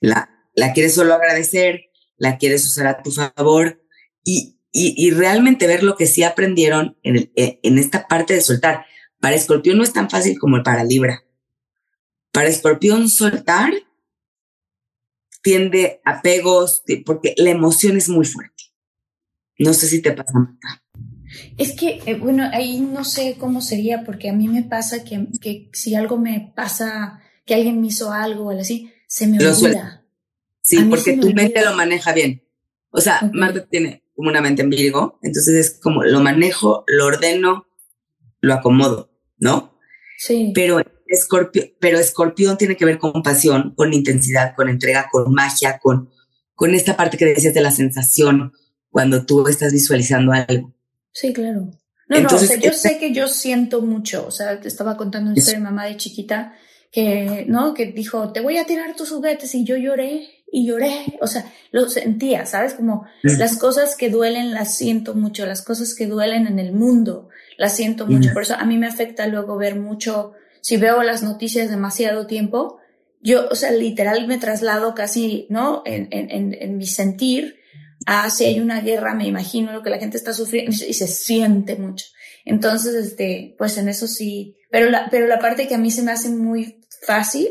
[0.03, 1.85] La, la quieres solo agradecer,
[2.17, 3.81] la quieres usar a tu favor
[4.21, 8.85] y, y, realmente ver lo que sí aprendieron en, eh, en esta parte de soltar.
[9.21, 11.23] Para Escorpión no es tan fácil como para Libra.
[12.33, 13.71] Para Escorpión soltar
[15.41, 18.63] tiende a apegos, porque la emoción es muy fuerte.
[19.57, 20.33] No sé si te pasa.
[21.57, 25.27] Es que, eh, bueno, ahí no sé cómo sería, porque a mí me pasa que,
[25.39, 29.37] que si algo me pasa, que alguien me hizo algo o algo así, se me
[29.37, 30.03] olvida.
[30.63, 32.41] Sí, porque tu mente lo maneja bien.
[32.89, 37.05] O sea, Marta tiene como una mente en Virgo, entonces es como lo manejo, lo
[37.05, 37.67] ordeno,
[38.41, 39.77] lo acomodo, ¿no?
[40.17, 40.51] Sí.
[40.55, 45.77] Pero Escorpio, pero Escorpión tiene que ver con pasión, con intensidad, con entrega, con magia,
[45.77, 46.09] con,
[46.55, 48.51] con esta parte que decías de la sensación
[48.89, 50.73] cuando tú estás visualizando algo.
[51.11, 51.69] Sí, claro.
[52.09, 54.97] No, Entonces, no, o sea, yo sé que yo siento mucho, o sea, te estaba
[54.97, 56.55] contando una historia de mamá de chiquita
[56.93, 57.73] que, ¿no?
[57.73, 61.51] Que dijo, te voy a tirar tus juguetes y yo lloré y lloré, o sea,
[61.71, 62.75] lo sentía, ¿sabes?
[62.75, 67.29] Como las cosas que duelen las siento mucho, las cosas que duelen en el mundo
[67.57, 71.23] las siento mucho, por eso a mí me afecta luego ver mucho si veo las
[71.23, 72.77] noticias demasiado tiempo,
[73.21, 75.81] yo, o sea, literal me traslado casi, ¿no?
[75.85, 77.55] En, en, en, mi sentir
[78.05, 81.07] a si hay una guerra, me imagino lo que la gente está sufriendo y se
[81.07, 82.05] siente mucho.
[82.45, 86.03] Entonces, este, pues en eso sí, pero la, pero la parte que a mí se
[86.03, 87.49] me hace muy fácil,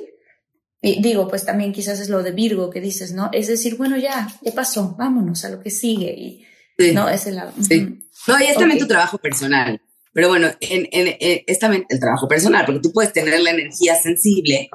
[0.84, 3.30] y digo, pues también quizás es lo de Virgo que dices, ¿no?
[3.32, 6.44] Es decir, bueno, ya, ya pasó, vámonos a lo que sigue y,
[6.92, 7.09] ¿no?
[7.09, 7.53] Es el lado.
[7.61, 8.05] Sí.
[8.26, 9.80] No, y es también tu trabajo personal.
[10.12, 13.94] Pero bueno, en, en, es también el trabajo personal, porque tú puedes tener la energía
[13.94, 14.68] sensible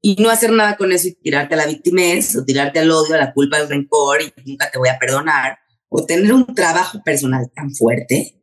[0.00, 3.16] y no hacer nada con eso y tirarte a la victimez o tirarte al odio,
[3.16, 5.58] a la culpa, al rencor y nunca te voy a perdonar.
[5.88, 8.40] O tener un trabajo personal tan fuerte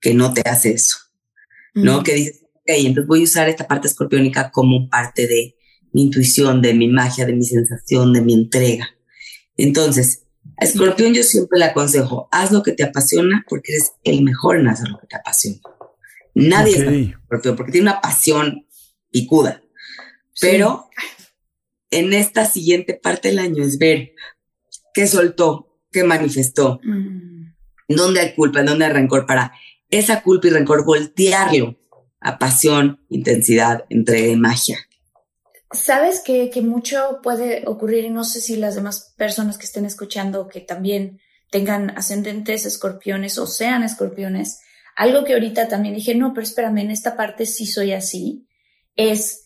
[0.00, 0.96] que no te hace eso,
[1.74, 2.02] ¿no?
[2.02, 5.56] Que dices, ok, entonces voy a usar esta parte escorpiónica como parte de
[5.92, 8.88] mi intuición, de mi magia, de mi sensación, de mi entrega.
[9.56, 10.24] Entonces,
[10.56, 14.58] a Escorpión yo siempre le aconsejo, haz lo que te apasiona porque eres el mejor
[14.58, 15.60] en hacer lo que te apasiona.
[16.34, 18.66] Nadie es Escorpión porque tiene una pasión
[19.10, 19.62] picuda.
[20.40, 20.88] Pero
[21.90, 24.12] en esta siguiente parte del año es ver
[24.94, 27.52] qué soltó, qué manifestó, mm.
[27.88, 29.52] dónde hay culpa, dónde hay rencor, para
[29.90, 31.76] esa culpa y rencor voltearlo
[32.22, 34.78] a pasión, intensidad, entrega y magia.
[35.72, 39.86] Sabes que, que, mucho puede ocurrir, y no sé si las demás personas que estén
[39.86, 41.20] escuchando que también
[41.50, 44.60] tengan ascendentes escorpiones o sean escorpiones,
[44.96, 48.46] algo que ahorita también dije, no, pero espérame, en esta parte sí soy así,
[48.96, 49.42] es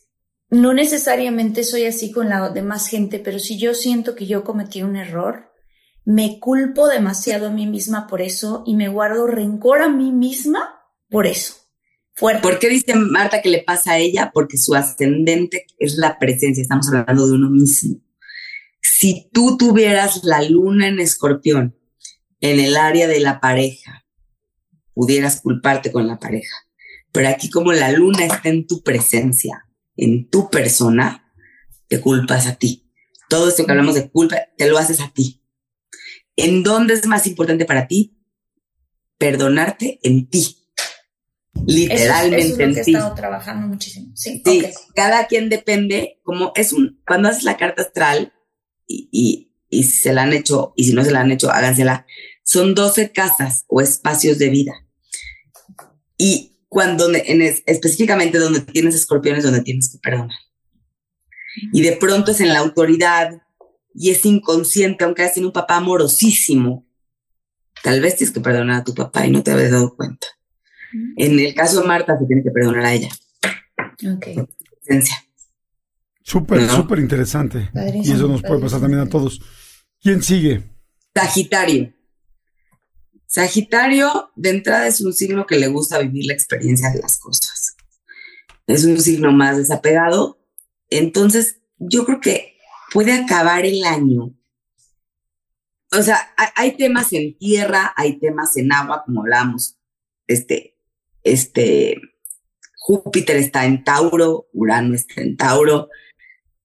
[0.48, 4.82] no necesariamente soy así con la demás gente, pero si yo siento que yo cometí
[4.82, 5.52] un error,
[6.04, 10.80] me culpo demasiado a mí misma por eso y me guardo rencor a mí misma
[11.10, 11.65] por eso.
[12.18, 14.30] ¿Por qué dice Marta que le pasa a ella?
[14.32, 18.00] Porque su ascendente es la presencia, estamos hablando de uno mismo.
[18.80, 21.76] Si tú tuvieras la luna en escorpión
[22.40, 24.06] en el área de la pareja,
[24.94, 26.56] pudieras culparte con la pareja.
[27.12, 31.30] Pero aquí como la luna está en tu presencia, en tu persona,
[31.88, 32.90] te culpas a ti.
[33.28, 35.42] Todo esto que hablamos de culpa, te lo haces a ti.
[36.34, 38.16] ¿En dónde es más importante para ti?
[39.18, 40.65] Perdonarte en ti
[41.66, 44.12] literalmente eso, es he estado trabajando muchísimo.
[44.14, 44.42] Sí,
[44.94, 48.32] cada quien depende, como es un, cuando haces la carta astral
[48.86, 51.50] y, y, y, si se la han hecho y si no se la han hecho,
[51.50, 52.06] hágansela,
[52.44, 54.72] son 12 casas o espacios de vida.
[56.16, 60.38] Y cuando, en específicamente donde tienes escorpiones, donde tienes que perdonar.
[61.72, 63.42] Y de pronto es en la autoridad
[63.94, 66.86] y es inconsciente, aunque hayas tenido un papá amorosísimo.
[67.82, 70.26] Tal vez tienes que perdonar a tu papá y no te habías dado cuenta.
[71.16, 73.08] En el caso de Marta, se tiene que perdonar a ella.
[74.12, 74.26] Ok.
[76.22, 77.70] Súper, súper interesante.
[78.02, 79.40] y eso nos puede pasar también a todos.
[80.00, 80.62] ¿Quién sigue?
[81.14, 81.92] Sagitario.
[83.26, 87.76] Sagitario, de entrada, es un signo que le gusta vivir la experiencia de las cosas.
[88.66, 90.38] Es un signo más desapegado.
[90.90, 92.56] Entonces, yo creo que
[92.92, 94.34] puede acabar el año.
[95.92, 99.78] O sea, hay temas en tierra, hay temas en agua, como hablamos,
[100.26, 100.75] este,
[101.26, 102.00] este,
[102.78, 105.88] Júpiter está en Tauro, Urano está en Tauro,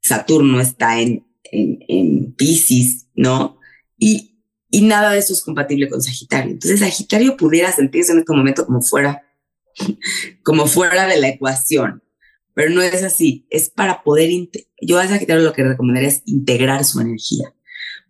[0.01, 3.59] Saturno está en, en, Pisces, ¿no?
[3.97, 6.51] Y, y nada de eso es compatible con Sagitario.
[6.51, 9.23] Entonces Sagitario pudiera sentirse en este momento como fuera,
[10.43, 12.03] como fuera de la ecuación,
[12.53, 13.47] pero no es así.
[13.49, 14.29] Es para poder,
[14.81, 17.53] yo a Sagitario lo que recomendaría es integrar su energía.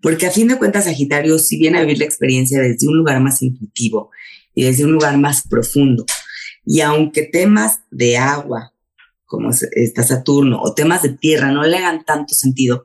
[0.01, 3.21] Porque a fin de cuentas, Sagitario, si viene a vivir la experiencia desde un lugar
[3.21, 4.09] más intuitivo
[4.53, 6.05] y desde un lugar más profundo,
[6.65, 8.73] y aunque temas de agua
[9.31, 12.83] como está Saturno, o temas de tierra, no le hagan tanto sentido,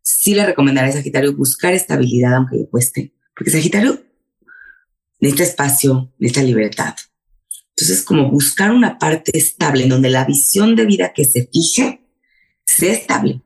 [0.00, 4.00] sí le recomendaré a Sagitario buscar estabilidad aunque le cueste, porque Sagitario
[5.18, 6.94] necesita espacio, necesita libertad.
[7.70, 12.00] Entonces, como buscar una parte estable en donde la visión de vida que se fije
[12.64, 13.42] sea estable,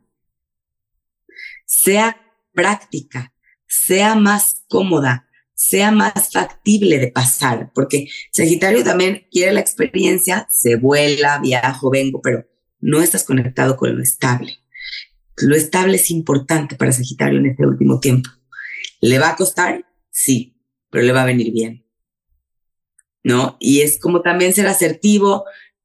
[1.64, 2.20] sea
[2.52, 3.32] práctica,
[3.66, 5.26] sea más cómoda,
[5.62, 12.20] sea más factible de pasar, porque Sagitario también quiere la experiencia, se vuela, viajo, vengo,
[12.20, 12.44] pero
[12.80, 14.58] no estás conectado con lo estable.
[15.36, 18.28] Lo estable es importante para Sagitario en este último tiempo.
[19.00, 19.86] ¿Le va a costar?
[20.10, 20.60] Sí,
[20.90, 21.86] pero le va a venir bien.
[23.22, 23.56] ¿No?
[23.60, 25.44] Y es como también ser asertivo.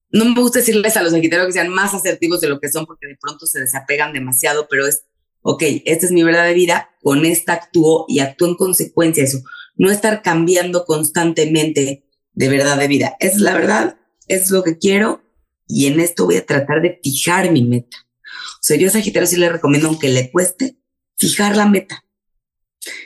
[0.10, 2.88] No me gusta decirles a los Sagitarios que sean más asertivos de lo que son
[2.88, 5.04] porque de pronto se desapegan demasiado, pero es,
[5.44, 9.30] ok, esta es mi verdad de vida, con esta actúo y actúo en consecuencia de
[9.30, 9.44] eso.
[9.78, 12.04] No estar cambiando constantemente
[12.34, 13.16] de verdad de vida.
[13.20, 13.98] Es la verdad,
[14.28, 15.22] es lo que quiero
[15.68, 17.98] y en esto voy a tratar de fijar mi meta.
[18.24, 20.78] O sea, yo a Sagitario sí le recomiendo, aunque le cueste,
[21.18, 22.04] fijar la meta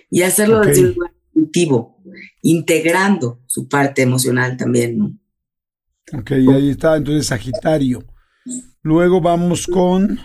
[0.09, 0.69] y hacerlo okay.
[0.69, 2.03] desde un lugar intuitivo,
[2.41, 5.17] integrando su parte emocional también, ¿no?
[6.13, 8.03] Ok, y ahí está entonces Sagitario.
[8.82, 10.19] Luego vamos con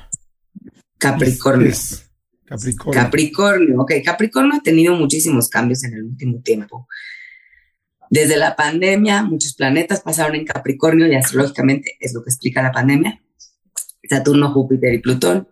[0.98, 1.68] Capricornio.
[1.68, 2.05] Es
[2.46, 3.02] Capricornio.
[3.02, 3.92] Capricornio, ok.
[4.04, 6.86] Capricornio ha tenido muchísimos cambios en el último tiempo.
[8.08, 12.72] Desde la pandemia, muchos planetas pasaron en Capricornio y astrológicamente es lo que explica la
[12.72, 13.20] pandemia.
[14.08, 15.48] Saturno, Júpiter y Plutón.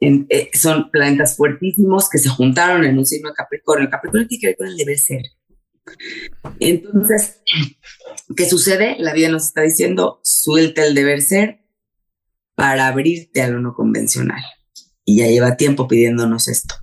[0.00, 3.90] Eh, son planetas fuertísimos que se juntaron en un signo de Capricornio.
[3.90, 5.22] Capricornio tiene que ver con el deber ser.
[6.58, 7.42] Entonces,
[8.36, 8.96] ¿qué sucede?
[8.98, 11.60] La vida nos está diciendo, suelta el deber ser
[12.54, 14.42] para abrirte a lo no convencional.
[15.10, 16.76] Y ya lleva tiempo pidiéndonos esto.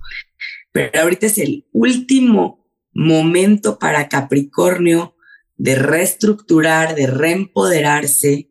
[0.70, 5.16] Pero ahorita es el último momento para Capricornio
[5.56, 8.50] de reestructurar, de reempoderarse.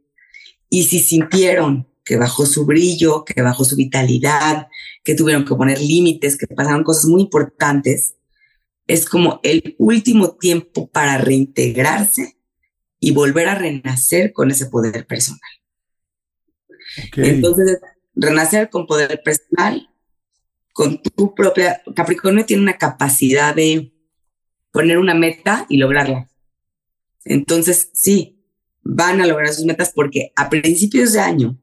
[0.68, 4.68] Y si sintieron que bajó su brillo, que bajó su vitalidad,
[5.04, 8.16] que tuvieron que poner límites, que pasaron cosas muy importantes,
[8.88, 12.36] es como el último tiempo para reintegrarse
[13.00, 15.40] y volver a renacer con ese poder personal.
[17.10, 17.30] Okay.
[17.30, 17.78] Entonces,
[18.18, 19.90] renacer con poder personal,
[20.74, 21.82] con tu propia...
[21.96, 23.94] Capricornio tiene una capacidad de
[24.72, 26.28] poner una meta y lograrla.
[27.26, 28.44] Entonces, sí,
[28.84, 31.60] van a lograr sus metas porque a principios de año,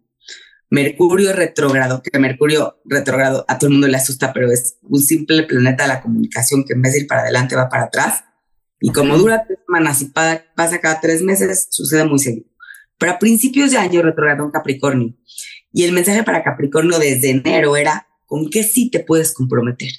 [0.71, 5.45] Mercurio retrógrado, que Mercurio retrógrado a todo el mundo le asusta, pero es un simple
[5.45, 8.25] planeta de la comunicación que en vez de ir para adelante va para atrás.
[8.81, 12.47] Y como dura tres semanas y pasa cada tres meses, sucede muy seguido.
[12.99, 15.15] Pero a principios de año retrógrado en Capricornio.
[15.77, 19.91] Y el mensaje para Capricornio desde enero era, ¿con qué sí te puedes comprometer?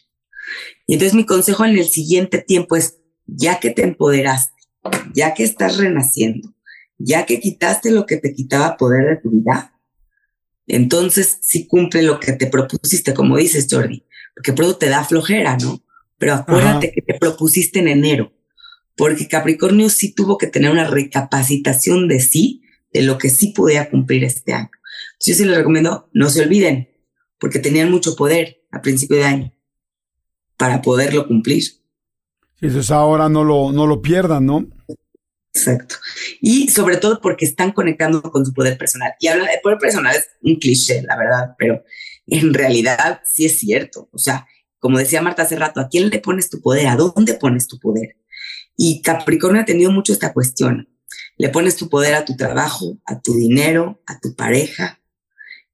[0.88, 4.56] Y entonces mi consejo en el siguiente tiempo es, ya que te empoderaste,
[5.14, 6.56] ya que estás renaciendo,
[6.98, 9.78] ya que quitaste lo que te quitaba poder de tu vida,
[10.66, 15.58] entonces sí cumple lo que te propusiste, como dices, Jordi, porque pronto te da flojera,
[15.58, 15.84] ¿no?
[16.18, 16.94] Pero acuérdate Ajá.
[16.96, 18.32] que te propusiste en enero,
[18.96, 22.64] porque Capricornio sí tuvo que tener una recapacitación de sí,
[22.94, 24.70] de lo que sí podía cumplir este año.
[25.26, 26.90] Yo sí les recomiendo, no se olviden,
[27.40, 29.54] porque tenían mucho poder a principio de año
[30.58, 31.64] para poderlo cumplir.
[32.62, 34.68] Entonces ahora no lo, no lo pierdan, ¿no?
[35.54, 35.96] Exacto.
[36.42, 39.14] Y sobre todo porque están conectando con su poder personal.
[39.20, 41.84] Y hablar de poder personal es un cliché, la verdad, pero
[42.28, 44.10] en realidad sí es cierto.
[44.12, 44.48] O sea,
[44.80, 46.88] como decía Marta hace rato, ¿a quién le pones tu poder?
[46.88, 48.18] ¿A dónde pones tu poder?
[48.78, 50.90] Y Capricornio ha tenido mucho esta cuestión.
[51.38, 55.00] Le pones tu poder a tu trabajo, a tu dinero, a tu pareja.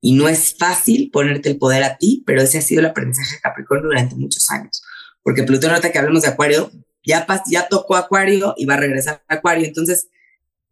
[0.02, 3.36] Y no es fácil ponerte el poder a ti, pero ese ha sido el aprendizaje
[3.36, 4.84] de Capricornio durante muchos años.
[5.22, 6.72] Porque Plutón, ahorita que hablemos de Acuario,
[7.06, 9.66] ya, ya tocó Acuario y va a regresar a Acuario.
[9.66, 10.10] Entonces,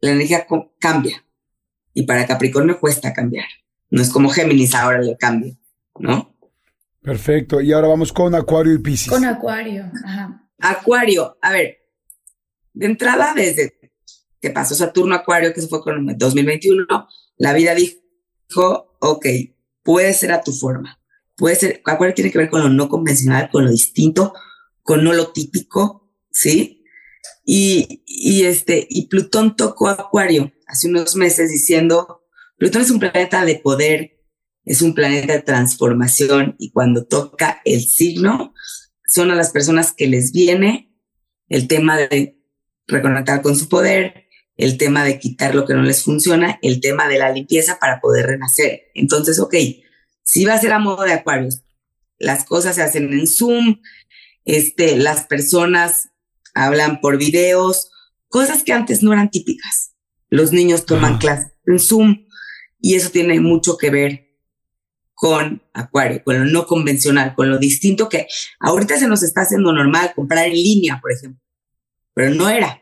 [0.01, 0.47] la energía
[0.79, 1.23] cambia.
[1.93, 3.45] Y para Capricornio cuesta cambiar.
[3.91, 5.55] No es como Géminis ahora le cambia,
[5.99, 6.35] ¿no?
[7.01, 7.61] Perfecto.
[7.61, 9.09] Y ahora vamos con Acuario y Piscis.
[9.09, 10.49] Con Acuario, ajá.
[10.59, 11.77] Acuario, a ver,
[12.73, 13.79] de entrada desde
[14.41, 16.85] que pasó Saturno Acuario, que se fue con el 2021,
[17.37, 17.98] la vida dijo,
[18.55, 19.25] ok,
[19.83, 20.99] puede ser a tu forma.
[21.35, 24.33] Puede ser, Acuario tiene que ver con lo no convencional, con lo distinto,
[24.83, 26.83] con no lo típico, ¿sí?
[27.45, 32.25] Y, y, este, y Plutón tocó Acuario hace unos meses diciendo,
[32.57, 34.19] Plutón es un planeta de poder,
[34.65, 38.53] es un planeta de transformación y cuando toca el signo,
[39.07, 40.93] son a las personas que les viene
[41.47, 42.39] el tema de
[42.87, 44.28] reconectar con su poder,
[44.59, 48.01] el tema de quitar lo que no les funciona, el tema de la limpieza para
[48.01, 48.91] poder renacer.
[48.93, 49.55] Entonces, ok,
[50.21, 51.61] si va a ser a modo de Acuarios,
[52.17, 53.79] las cosas se hacen en Zoom,
[54.43, 56.09] este, las personas
[56.53, 57.89] hablan por videos,
[58.27, 59.93] cosas que antes no eran típicas.
[60.29, 62.25] Los niños toman clases en Zoom,
[62.81, 64.27] Y eso tiene mucho que ver
[65.13, 68.27] con Acuario, con lo no convencional, con lo distinto que
[68.59, 71.41] ahorita se nos está haciendo normal comprar en línea, por ejemplo,
[72.13, 72.81] pero no era.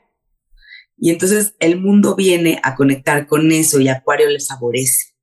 [0.97, 5.15] Y entonces el mundo viene a conectar con eso y Acuario le favorece.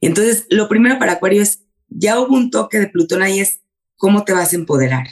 [0.00, 3.60] Entonces, lo primero para Acuario es, ya hubo un toque de Plutón ahí, es
[3.96, 5.06] cómo te vas a empoderar,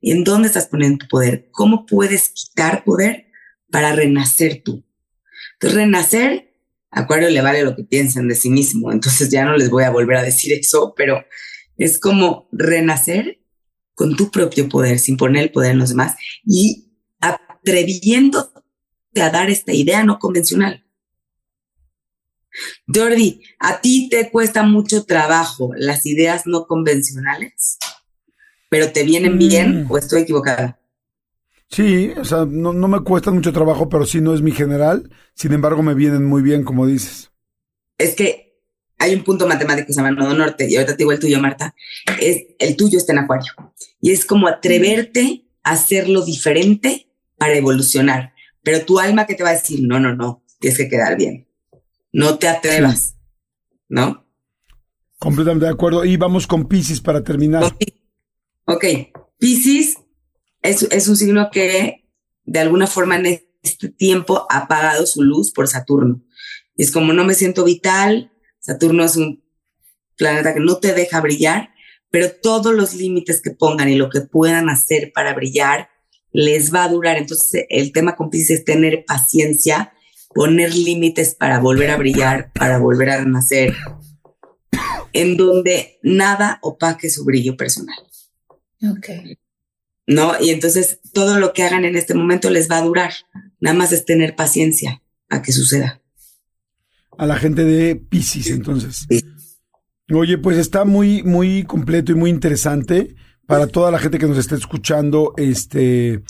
[0.00, 3.26] en dónde estás poniendo tu poder, cómo puedes quitar poder
[3.70, 4.84] para renacer tú.
[5.54, 6.50] Entonces, renacer
[6.90, 9.90] Acuario le vale lo que piensen de sí mismo, entonces ya no les voy a
[9.90, 11.24] volver a decir eso, pero
[11.76, 13.40] es como renacer
[13.94, 16.90] con tu propio poder, sin poner el poder en los demás y
[17.20, 18.49] atreviéndote
[19.16, 20.84] a dar esta idea no convencional.
[22.92, 27.78] Jordi, ¿a ti te cuesta mucho trabajo las ideas no convencionales?
[28.68, 29.90] ¿Pero te vienen bien Mm.
[29.90, 30.78] o estoy equivocada?
[31.68, 35.08] Sí, o sea, no, no me cuesta mucho trabajo, pero sí no es mi general.
[35.34, 37.30] Sin embargo, me vienen muy bien, como dices.
[37.98, 38.58] es que
[38.98, 41.38] hay un punto matemático que se llama nodo norte, y ahorita te digo el tuyo,
[41.40, 41.74] Marta,
[42.20, 43.52] es el tuyo está en acuario.
[44.00, 48.32] Y es como atreverte a hacerlo diferente para evolucionar.
[48.62, 51.48] Pero tu alma que te va a decir, no, no, no, tienes que quedar bien.
[52.12, 53.16] No te atrevas,
[53.88, 54.26] ¿no?
[55.18, 56.04] Completamente de acuerdo.
[56.04, 57.76] Y vamos con Pisces para terminar.
[58.64, 58.84] Ok,
[59.38, 59.96] Pisces
[60.62, 62.08] es, es un signo que
[62.44, 66.22] de alguna forma en este tiempo ha apagado su luz por Saturno.
[66.76, 69.42] Y es como no me siento vital, Saturno es un
[70.16, 71.70] planeta que no te deja brillar,
[72.10, 75.88] pero todos los límites que pongan y lo que puedan hacer para brillar
[76.32, 77.16] les va a durar.
[77.18, 79.92] Entonces el tema con Pisces es tener paciencia,
[80.34, 83.74] poner límites para volver a brillar, para volver a renacer,
[85.12, 87.98] en donde nada opaque su brillo personal.
[88.82, 89.08] Ok.
[90.10, 90.32] ¿no?
[90.40, 93.12] Y entonces todo lo que hagan en este momento les va a durar.
[93.60, 96.02] Nada más es tener paciencia a que suceda.
[97.16, 99.06] A la gente de Pisces, entonces.
[100.12, 103.14] Oye, pues está muy, muy completo y muy interesante
[103.50, 106.22] para toda la gente que nos está escuchando este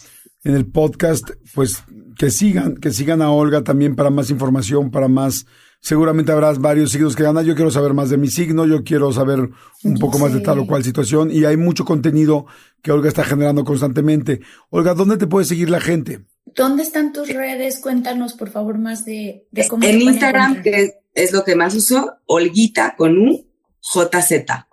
[0.43, 1.85] en el podcast, pues
[2.17, 5.45] que sigan, que sigan a Olga también para más información, para más
[5.83, 7.45] seguramente habrá varios signos que ganan.
[7.45, 9.51] Yo quiero saber más de mi signo, yo quiero saber
[9.85, 12.47] un poco más de tal o cual situación y hay mucho contenido
[12.81, 14.41] que Olga está generando constantemente.
[14.71, 16.25] Olga, ¿dónde te puede seguir la gente?
[16.47, 17.81] ¿Dónde están tus redes?
[17.81, 22.15] Cuéntanos, por favor, más de, de cómo En Instagram, que es lo que más uso,
[22.25, 23.47] Olguita con U,
[23.83, 24.70] JZ.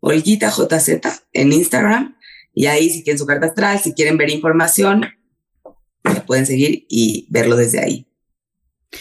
[0.00, 1.00] Olguita JZ
[1.32, 2.16] en Instagram.
[2.52, 5.06] Y ahí, si quieren su carta astral, si quieren ver información,
[6.02, 8.06] me pueden seguir y verlo desde ahí.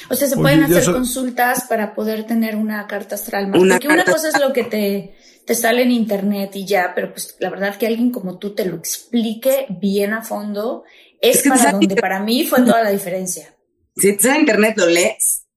[0.10, 3.60] O sea, se Oye, pueden hacer so- consultas para poder tener una carta astral más.
[3.60, 5.16] Una Porque una cosa es lo que te,
[5.48, 8.66] te sale en internet y ya, pero pues la verdad que alguien como tú te
[8.66, 10.84] lo explique bien a fondo
[11.20, 13.56] es, Es que te para sale donde para mí fue toda la diferencia.
[13.98, 15.48] Si estás en internet, lo lees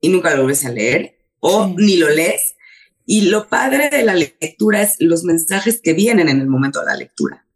[0.00, 2.55] y nunca lo vuelves a leer, o ni lo lees.
[3.06, 6.86] Y lo padre de la lectura es los mensajes que vienen en el momento de
[6.86, 7.46] la lectura.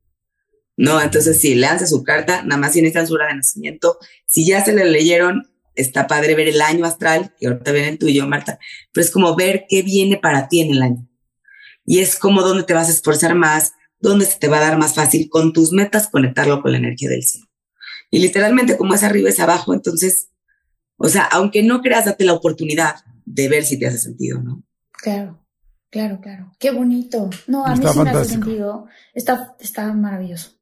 [0.77, 3.99] No, entonces si leanse su carta, nada más su hora de nacimiento.
[4.25, 7.99] Si ya se le leyeron, está padre ver el año astral, que ahorita viene el
[7.99, 8.59] tuyo, Marta,
[8.93, 11.09] pero es como ver qué viene para ti en el año.
[11.85, 14.79] Y es como dónde te vas a esforzar más, dónde se te va a dar
[14.79, 17.47] más fácil con tus metas conectarlo con la energía del cielo.
[18.11, 20.31] Y literalmente como es arriba es abajo, entonces,
[20.97, 24.63] o sea, aunque no creas, date la oportunidad de ver si te hace sentido, ¿no?
[24.93, 25.40] Claro,
[25.91, 26.53] claro, claro.
[26.59, 27.31] Qué bonito.
[27.47, 28.87] No, a mí Está sí me hace sentido.
[29.15, 30.53] Está, está maravilloso.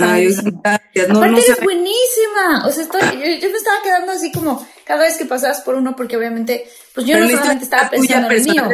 [0.00, 1.08] Ay, gracias.
[1.08, 2.66] No, Aparte no eres buenísima.
[2.66, 5.74] O sea, estoy, yo, yo me estaba quedando así como cada vez que pasabas por
[5.74, 8.68] uno, porque obviamente, pues yo Pero no la solamente estaba pensando en el mío.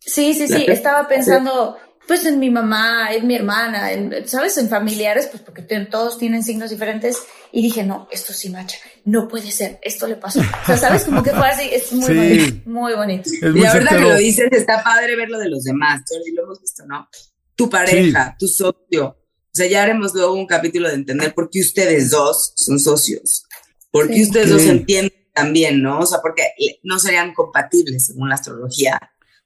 [0.00, 0.64] Sí, sí, La sí.
[0.68, 1.76] Estaba pensando,
[2.06, 4.56] pues, en mi mamá, en mi hermana, en, ¿sabes?
[4.58, 7.18] En familiares, pues, porque todos tienen signos diferentes.
[7.52, 8.78] Y dije, no, esto sí macha.
[9.04, 9.78] No puede ser.
[9.82, 10.40] Esto le pasó.
[10.40, 11.04] O sea, ¿sabes?
[11.04, 11.68] Como que fue así.
[11.72, 12.14] Es muy Sí.
[12.14, 12.70] bonito.
[12.70, 13.30] Muy bonito.
[13.32, 16.44] y la verdad que lo dices, está padre ver lo de los demás, Jordi, lo
[16.44, 17.08] hemos visto, ¿no?
[17.54, 19.06] Tu pareja, tu socio.
[19.06, 23.44] O sea, ya haremos luego un capítulo de entender por qué ustedes dos son socios.
[23.90, 24.22] Por qué Sí.
[24.24, 26.00] ustedes dos entienden también, ¿no?
[26.00, 26.42] O sea, porque
[26.82, 29.00] no serían compatibles según la astrología,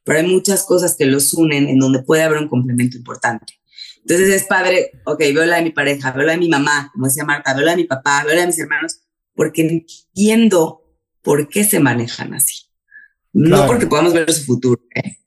[0.04, 3.54] pero hay muchas cosas que los unen en donde puede haber un complemento importante.
[3.98, 7.06] Entonces es padre, ok, veo la de mi pareja, veo la de mi mamá, como
[7.06, 9.00] decía Marta, veo la de mi papá, veo la de mis hermanos,
[9.34, 10.82] porque entiendo
[11.22, 12.64] por qué se manejan así.
[13.32, 13.66] No Claro.
[13.66, 14.80] porque podamos ver su futuro.
[14.94, 15.18] ¿eh?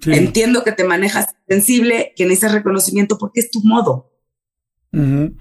[0.00, 0.12] Sí.
[0.12, 4.10] Entiendo que te manejas sensible, que necesitas reconocimiento porque es tu modo.
[4.92, 5.34] Ujú.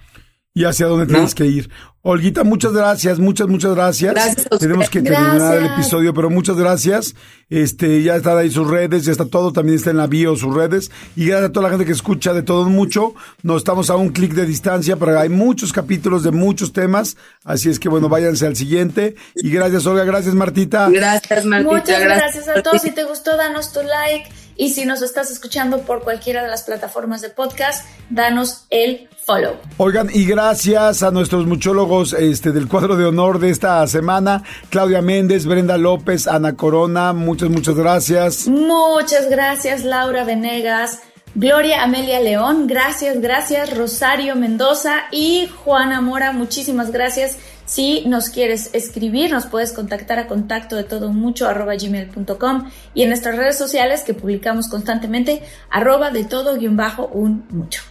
[0.54, 1.14] y hacia dónde ¿No?
[1.14, 1.70] tienes que ir.
[2.04, 4.14] Olguita, muchas gracias, muchas, muchas gracias.
[4.16, 4.58] Gracias a usted.
[4.58, 5.74] Tenemos que terminar el Gracias.
[5.74, 7.14] episodio, pero muchas gracias.
[7.48, 10.52] Este, ya están ahí sus redes, ya está todo, también está en la bio sus
[10.52, 10.90] redes.
[11.16, 13.14] Y gracias a toda la gente que escucha de todo mucho.
[13.44, 17.18] Nos estamos a un clic de distancia, pero hay muchos capítulos de muchos temas.
[17.44, 19.16] Así es que bueno, váyanse al siguiente.
[19.36, 20.90] Y gracias, Olga, gracias, Martita.
[20.90, 21.72] Gracias, Martita.
[21.76, 22.82] Muchas gracias a todos.
[22.82, 24.28] Si te gustó, danos tu like.
[24.62, 29.56] Y si nos estás escuchando por cualquiera de las plataformas de podcast, danos el follow.
[29.78, 35.02] Oigan, y gracias a nuestros muchólogos este, del cuadro de honor de esta semana, Claudia
[35.02, 38.48] Méndez, Brenda López, Ana Corona, muchas, muchas gracias.
[38.48, 41.00] Muchas gracias, Laura Venegas.
[41.34, 43.76] Gloria Amelia León, gracias, gracias.
[43.76, 47.40] Rosario Mendoza y Juana Mora, muchísimas gracias.
[47.72, 53.04] Si nos quieres escribir, nos puedes contactar a contacto de todo mucho arroba gmail.com y
[53.04, 57.82] en nuestras redes sociales que publicamos constantemente arroba de todo guion bajo un mucho.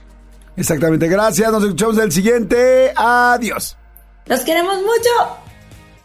[0.55, 3.79] Exactamente, gracias, nos escuchamos en el siguiente, adiós.
[4.27, 5.39] Los queremos mucho.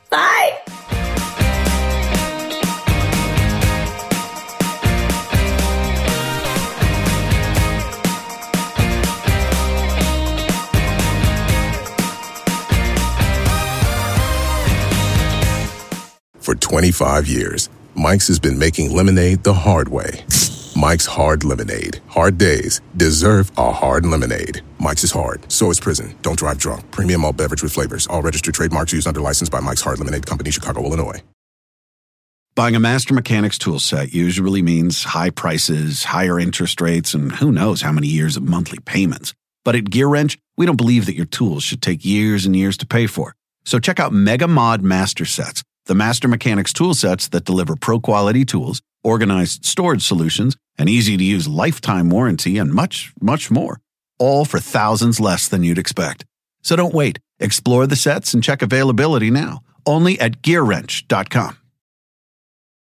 [0.09, 1.34] Bye.
[16.45, 20.23] For 25 years, Mike's has been making lemonade the hard way.
[20.75, 22.01] Mike's Hard Lemonade.
[22.07, 24.61] Hard days deserve a hard lemonade.
[24.77, 26.15] Mike's is hard, so is prison.
[26.21, 26.91] Don't drive drunk.
[26.91, 28.05] Premium all beverage with flavors.
[28.05, 31.19] All registered trademarks used under license by Mike's Hard Lemonade Company, Chicago, Illinois.
[32.53, 37.51] Buying a Master Mechanics tool set usually means high prices, higher interest rates, and who
[37.51, 39.33] knows how many years of monthly payments.
[39.63, 42.77] But at Gear Wrench, we don't believe that your tools should take years and years
[42.77, 43.33] to pay for.
[43.63, 47.99] So check out Mega Mod Master Sets, the Master Mechanics tool sets that deliver pro
[47.99, 53.79] quality tools, organized storage solutions, an easy to use lifetime warranty, and much, much more.
[54.19, 56.25] All for thousands less than you'd expect.
[56.61, 57.19] So don't wait.
[57.39, 59.61] Explore the sets and check availability now.
[59.85, 61.57] Only at GearWrench.com.